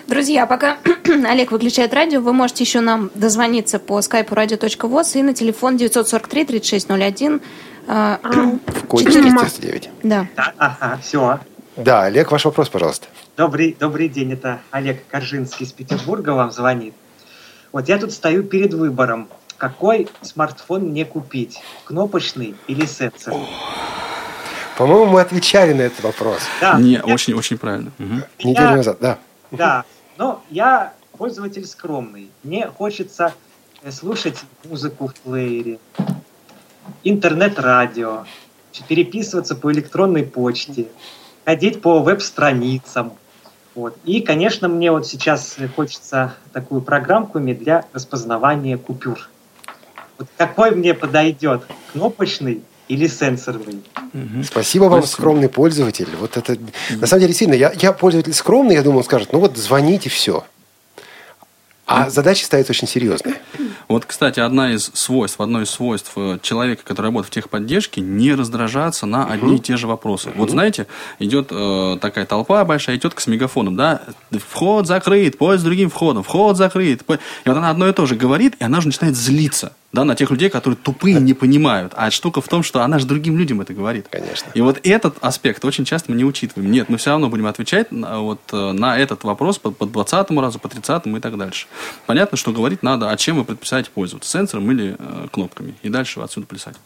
[0.08, 0.78] Друзья, пока
[1.28, 7.40] Олег выключает радио, вы можете еще нам дозвониться по скайпу radio.voz и на телефон 943-3601.
[7.86, 8.16] э,
[8.66, 9.90] В код четыре- 499.
[10.02, 10.26] Да.
[10.56, 11.38] Ага, все.
[11.78, 13.06] Да, Олег, ваш вопрос, пожалуйста.
[13.36, 16.92] Добрый, добрый день, это Олег Коржинский из Петербурга вам звонит.
[17.70, 23.46] Вот я тут стою перед выбором, какой смартфон мне купить, кнопочный или сенсорный.
[24.76, 26.40] По-моему, мы отвечали на этот вопрос.
[26.60, 26.80] Да.
[26.80, 27.92] Не, очень, очень правильно.
[27.98, 28.24] Мгм.
[28.42, 29.18] Неделю назад, да.
[29.52, 29.84] Да,
[30.16, 32.28] но я пользователь скромный.
[32.42, 33.34] Мне хочется
[33.82, 35.78] э, слушать музыку в плеере,
[37.04, 38.24] интернет-радио,
[38.88, 40.88] переписываться по электронной почте,
[41.48, 43.14] ходить по веб-страницам.
[43.74, 43.96] Вот.
[44.04, 49.30] И, конечно, мне вот сейчас хочется такую программку иметь для распознавания купюр.
[50.18, 53.82] Вот какой мне подойдет, кнопочный или сенсорный?
[54.44, 56.08] Спасибо вам, скромный пользователь.
[56.20, 56.58] Вот это,
[56.90, 57.54] на самом деле, сильно.
[57.54, 60.44] Я, я пользователь скромный, я думал, он скажет, ну вот звоните, все.
[61.86, 63.36] А задача ставится очень серьезная.
[63.88, 68.34] Вот, кстати, одна из свойств, одно из свойств э, человека, который работает в техподдержке, не
[68.34, 70.30] раздражаться на одни и те же вопросы.
[70.36, 70.86] Вот знаете,
[71.18, 75.88] идет э, такая толпа большая, идет к с мегафоном, да, вход закрыт, поезд с другим
[75.88, 77.02] входом, вход закрыт.
[77.08, 79.72] И вот она одно и то же говорит, и она же начинает злиться.
[79.90, 81.94] Да, на тех людей, которые тупые не понимают.
[81.96, 84.06] А штука в том, что она же другим людям это говорит.
[84.10, 84.50] Конечно.
[84.52, 86.70] И вот этот аспект очень часто мы не учитываем.
[86.70, 90.30] Нет, мы все равно будем отвечать на, вот, э, на этот вопрос по, по 20
[90.32, 91.68] разу, по 30 и так дальше.
[92.04, 95.74] Понятно, что говорить надо, а чем вы предпочитаете пользоваться, сенсором или э, кнопками.
[95.82, 96.76] И дальше отсюда плясать.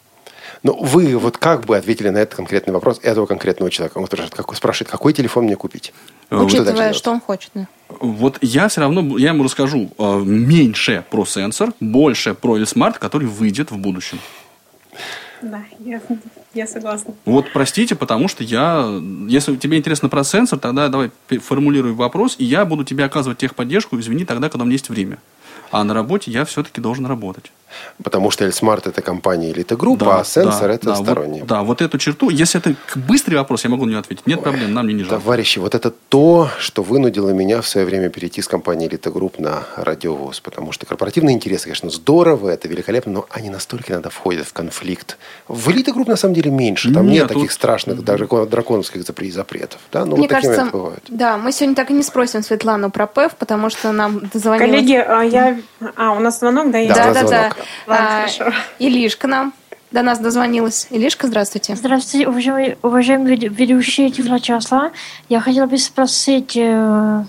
[0.61, 3.97] Но вы вот как бы ответили на этот конкретный вопрос этого конкретного человека?
[3.97, 5.93] Он спрашивает, какой, спрашивает, какой телефон мне купить?
[6.33, 7.51] Э, вот Учитывая, дальше что он хочет.
[7.53, 7.67] да.
[7.99, 13.27] Вот я все равно, я ему расскажу э, меньше про сенсор, больше про Эльсмарт, который
[13.27, 14.19] выйдет в будущем.
[15.43, 16.01] Да, я,
[16.55, 17.13] я согласна.
[17.25, 22.45] Вот простите, потому что я, если тебе интересно про сенсор, тогда давай формулируй вопрос, и
[22.45, 25.19] я буду тебе оказывать техподдержку, извини, тогда, когда у меня есть время.
[25.69, 27.51] А на работе я все-таки должен работать.
[28.03, 31.41] Потому что Эльсмарт это компания Elite Group, Да, а сенсор да, это да, вот- сторонний.
[31.41, 34.25] да, вот эту черту, если это быстрый вопрос, я могу на него ответить.
[34.27, 35.15] Нет проблем, нам не жалко.
[35.23, 39.41] Товарищи, вот это то, что вынудило меня в свое время перейти с компании Elite Group
[39.41, 40.39] на радиовоз.
[40.39, 45.17] Потому что корпоративные интересы, конечно, здорово, это великолепно, но они настолько иногда входят в конфликт.
[45.47, 46.93] В Elite Group на самом деле меньше.
[46.93, 49.79] Там нет, Нет, таких тут- страшных даже драконовских запре- запретов.
[49.91, 50.05] Да?
[50.05, 51.03] Ну, Мне вот такие кажется, моменты бывают.
[51.09, 54.69] да, мы сегодня так и не спросим Светлану про ПЭФ, потому что нам дозвонилась...
[54.71, 55.59] Коллеги, а я...
[55.95, 56.77] А, у нас звонок, да?
[56.77, 57.51] я- Да, да, да.
[57.87, 58.53] Ладно, А, хорошо.
[58.79, 59.53] Илишка нам
[59.91, 60.87] до нас дозвонилась.
[60.89, 61.75] Илишка, здравствуйте.
[61.75, 64.91] Здравствуйте, уважаемые, уважаемые веду- ведущие Тифлочасла.
[65.29, 67.23] Я хотела бы спросить, э,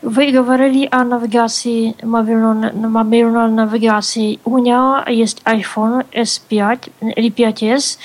[0.00, 4.40] вы говорили о навигации, мобильной, мобильной навигации.
[4.44, 7.98] У меня есть iPhone S5 или 5s,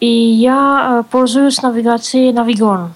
[0.00, 2.88] и я э, пользуюсь навигацией Navigon.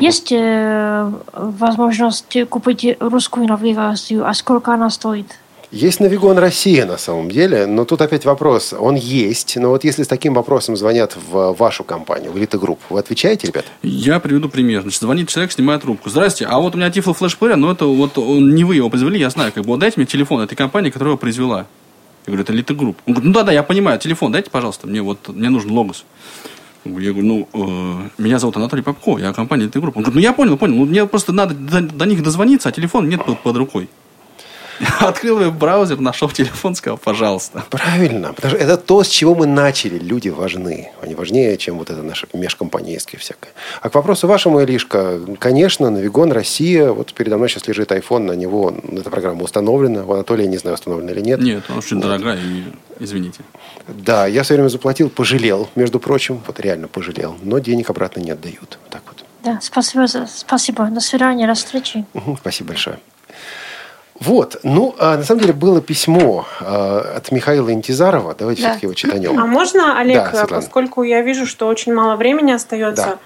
[0.00, 5.38] Есть э, возможность купить русскую навигацию, а сколько она стоит?
[5.72, 8.72] Есть Навигон Россия на самом деле, но тут опять вопрос.
[8.72, 12.78] Он есть, но вот если с таким вопросом звонят в вашу компанию, в Elite Group,
[12.88, 13.64] вы отвечаете, ребят?
[13.82, 14.82] Я приведу пример.
[14.82, 16.08] Значит, звонит человек, снимает трубку.
[16.08, 19.18] Здрасте, а вот у меня Тифло флешплеер, но это вот он, не вы его произвели,
[19.18, 19.50] я знаю.
[19.52, 21.66] Как бы, вот дайте мне телефон этой компании, которая его произвела.
[22.26, 22.96] Я говорю, это Elite Group.
[23.06, 26.04] Он говорит, ну да-да, я понимаю, телефон дайте, пожалуйста, мне вот, мне нужен логос.
[26.84, 29.92] Я говорю, ну, э, меня зовут Анатолий Попко, я компания Elite Group.
[29.96, 32.72] Он говорит, ну я понял, понял, ну мне просто надо до, до них дозвониться, а
[32.72, 33.88] телефон нет под, под рукой.
[35.00, 37.64] Открыл веб-браузер, нашел телефон, сказал, пожалуйста.
[37.70, 39.98] Правильно, потому что это то, с чего мы начали.
[39.98, 40.90] Люди важны.
[41.00, 43.52] Они важнее, чем вот это наше межкомпанейское всякое.
[43.80, 48.32] А к вопросу вашему, Илишка, конечно, Навигон Россия, вот передо мной сейчас лежит iPhone, на
[48.32, 50.04] него эта программа установлена.
[50.04, 51.40] У Анатолия, не знаю, установлена или нет.
[51.40, 52.04] Нет, она очень вот.
[52.04, 52.64] дорогая, и,
[53.00, 53.40] извините.
[53.88, 58.30] Да, я все время заплатил, пожалел, между прочим, вот реально пожалел, но денег обратно не
[58.30, 58.78] отдают.
[58.82, 59.24] Вот так вот.
[59.42, 60.86] Да, спасибо, спасибо.
[60.86, 62.04] До свидания, до встречи.
[62.40, 62.98] Спасибо большое.
[64.20, 64.60] Вот.
[64.62, 68.34] Ну, а, на самом деле было письмо а, от Михаила Интизарова.
[68.34, 68.68] Давайте да.
[68.68, 69.38] все-таки его читанем.
[69.38, 73.18] А можно, Олег, да, поскольку я вижу, что очень мало времени остается, да.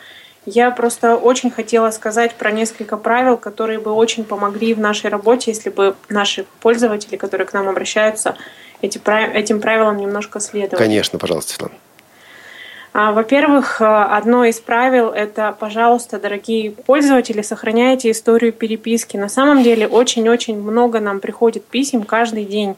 [0.46, 5.50] я просто очень хотела сказать про несколько правил, которые бы очень помогли в нашей работе,
[5.50, 8.36] если бы наши пользователи, которые к нам обращаются,
[8.82, 9.00] эти,
[9.34, 10.78] этим правилам немножко следовали.
[10.82, 11.74] Конечно, пожалуйста, Светлана.
[13.02, 19.16] А, во-первых, э, одно из правил– это, пожалуйста, дорогие пользователи, сохраняйте историю переписки.
[19.16, 22.76] На самом деле очень-очень много нам приходит писем каждый день.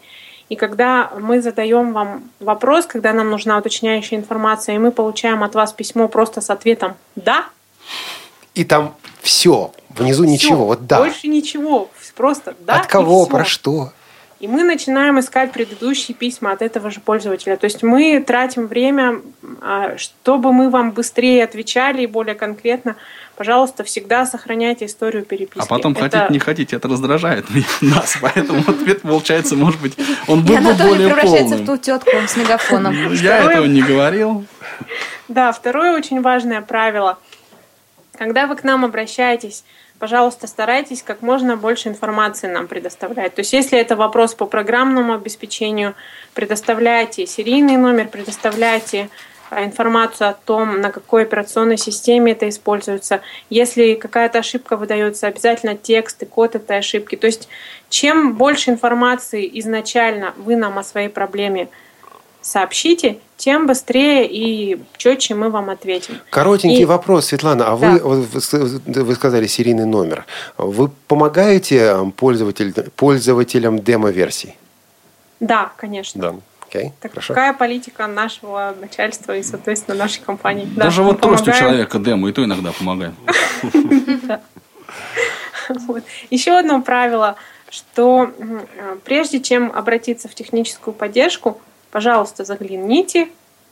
[0.48, 5.56] И когда мы задаем вам вопрос, когда нам нужна уточняющая информация, и мы получаем от
[5.56, 7.46] вас письмо просто с ответом «да»,
[8.54, 10.98] и там все, внизу все, ничего, вот да.
[10.98, 12.74] Больше ничего, просто да.
[12.74, 13.92] От кого, про что?
[14.42, 17.56] И мы начинаем искать предыдущие письма от этого же пользователя.
[17.56, 19.20] То есть мы тратим время,
[19.60, 22.96] а, чтобы мы вам быстрее отвечали и более конкретно.
[23.36, 25.64] Пожалуйста, всегда сохраняйте историю переписки.
[25.64, 26.00] А потом это...
[26.02, 27.46] хотите, не хотите, это раздражает
[27.80, 28.18] нас.
[28.20, 33.12] Поэтому ответ получается, может быть, он был бы более превращается в ту тетку с мегафоном.
[33.14, 34.44] Я этого не говорил.
[35.28, 37.16] Да, второе очень важное правило.
[38.18, 39.62] Когда вы к нам обращаетесь,
[40.02, 43.36] пожалуйста, старайтесь как можно больше информации нам предоставлять.
[43.36, 45.94] То есть, если это вопрос по программному обеспечению,
[46.34, 49.10] предоставляйте серийный номер, предоставляйте
[49.48, 53.20] а, информацию о том, на какой операционной системе это используется.
[53.48, 57.14] Если какая-то ошибка выдается, обязательно текст и код этой ошибки.
[57.14, 57.48] То есть
[57.88, 61.68] чем больше информации изначально вы нам о своей проблеме
[62.42, 66.18] сообщите, тем быстрее и четче мы вам ответим.
[66.30, 66.84] Коротенький и...
[66.84, 67.72] вопрос, Светлана.
[67.72, 67.98] А да.
[68.02, 70.26] вы, вы сказали серийный номер.
[70.58, 74.56] Вы помогаете пользователь, пользователям демо-версий?
[75.40, 76.20] Да, конечно.
[76.20, 76.34] Да.
[76.72, 80.66] Okay, так Такая политика нашего начальства и, соответственно, нашей компании.
[80.74, 83.14] Даже вот трость у человека демо, и то иногда помогаем.
[86.30, 87.36] Еще одно правило,
[87.68, 88.30] что
[89.04, 91.60] прежде чем обратиться в техническую поддержку,
[91.92, 93.28] пожалуйста, загляните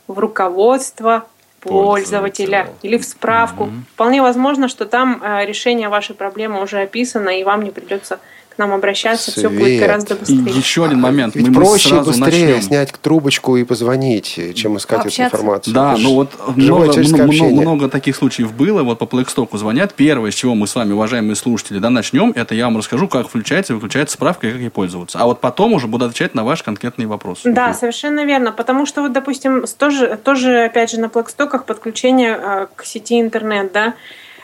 [0.07, 1.27] в руководство
[1.61, 3.65] пользователя или в справку.
[3.65, 3.73] Угу.
[3.95, 8.21] Вполне возможно, что там э, решение вашей проблемы уже описано, и вам не придется
[8.59, 9.37] нам обращаться, Свет.
[9.37, 10.39] все будет гораздо быстрее.
[10.39, 11.35] И еще один момент.
[11.35, 12.63] Ведь мы, проще мы быстрее начнем.
[12.63, 15.23] снять трубочку и позвонить, чем искать Общаться.
[15.23, 15.75] эту информацию.
[15.75, 18.83] Да, ну вот много, много, много таких случаев было.
[18.83, 19.95] Вот по Плейкстоку звонят.
[19.95, 23.29] Первое, с чего мы с вами, уважаемые слушатели, да, начнем, это я вам расскажу, как
[23.29, 25.19] включается и выключается справка и как ей пользоваться.
[25.19, 27.51] А вот потом уже буду отвечать на ваши конкретные вопросы.
[27.51, 28.53] Да, совершенно верно.
[28.53, 33.73] Потому что вот, допустим, тоже, тоже опять же, на Плейкстоках подключение э, к сети интернет,
[33.73, 33.95] да,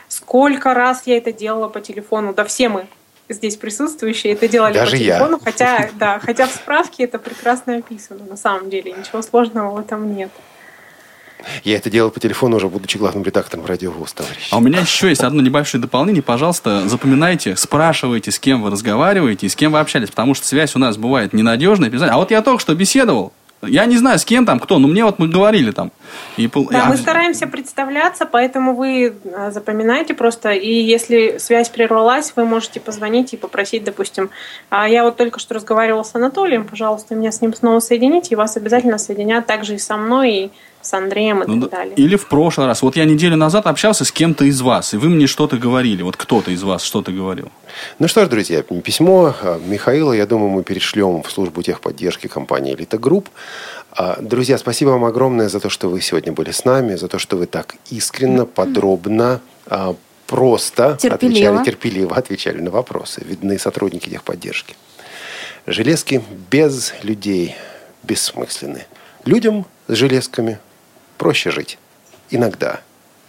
[0.09, 2.33] Сколько раз я это делала по телефону?
[2.33, 2.87] Да все мы
[3.29, 5.45] здесь присутствующие это делали Даже по телефону, я.
[5.45, 10.15] хотя, да, хотя в справке это прекрасно описано, на самом деле, ничего сложного в этом
[10.15, 10.31] нет.
[11.65, 14.49] Я это делал по телефону, уже будучи главным редактором радиовоз, товарищ.
[14.51, 16.23] А у меня еще есть одно небольшое дополнение.
[16.23, 20.75] Пожалуйста, запоминайте, спрашивайте, с кем вы разговариваете и с кем вы общались, потому что связь
[20.75, 21.93] у нас бывает ненадежная.
[22.11, 25.05] А вот я только что беседовал, я не знаю, с кем там, кто, но мне
[25.05, 25.91] вот мы говорили там.
[26.37, 32.45] И, да, мы стараемся представляться, поэтому вы а, запоминаете просто, и если связь прервалась, вы
[32.45, 34.31] можете позвонить и попросить, допустим,
[34.69, 38.37] а я вот только что разговаривала с Анатолием, пожалуйста, меня с ним снова соедините, и
[38.37, 40.51] вас обязательно соединят также и со мной, и
[40.87, 41.95] с Андреем и ну, так далее.
[41.97, 42.83] Или в прошлый раз.
[42.83, 46.03] Вот я неделю назад общался с кем-то из вас, и вы мне что-то говорили.
[46.03, 47.51] Вот кто-то из вас что-то говорил.
[47.99, 52.75] Ну что ж, друзья, письмо а, Михаила, я думаю, мы перешлем в службу техподдержки компании
[52.75, 53.29] «Элита Групп».
[53.91, 57.19] А, друзья, спасибо вам огромное за то, что вы сегодня были с нами, за то,
[57.19, 61.59] что вы так искренно, подробно, а, просто терпеливо.
[61.59, 63.23] отвечали, терпеливо отвечали на вопросы.
[63.25, 64.77] Видны сотрудники техподдержки.
[65.67, 67.57] Железки без людей
[68.05, 68.87] бессмысленны.
[69.25, 70.59] Людям с железками
[71.17, 71.79] проще жить.
[72.31, 72.81] Иногда,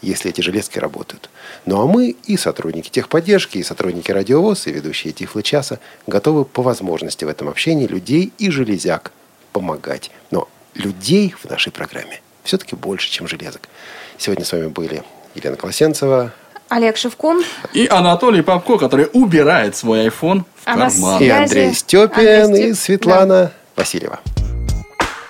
[0.01, 1.29] если эти железки работают.
[1.65, 6.61] Ну а мы и сотрудники техподдержки, и сотрудники радиовоз, и ведущие Тифлы часа готовы по
[6.61, 9.11] возможности в этом общении людей и железяк
[9.53, 10.11] помогать.
[10.31, 13.69] Но людей в нашей программе все-таки больше, чем железок.
[14.17, 15.03] Сегодня с вами были
[15.35, 16.31] Елена Колосенцева,
[16.69, 17.43] Олег Шевкун.
[17.73, 21.23] И Анатолий Попко, который убирает свой iPhone в а карман.
[21.23, 22.71] И Андрей Степин, Андрей Степ...
[22.71, 23.51] и Светлана да.
[23.77, 24.19] Васильева.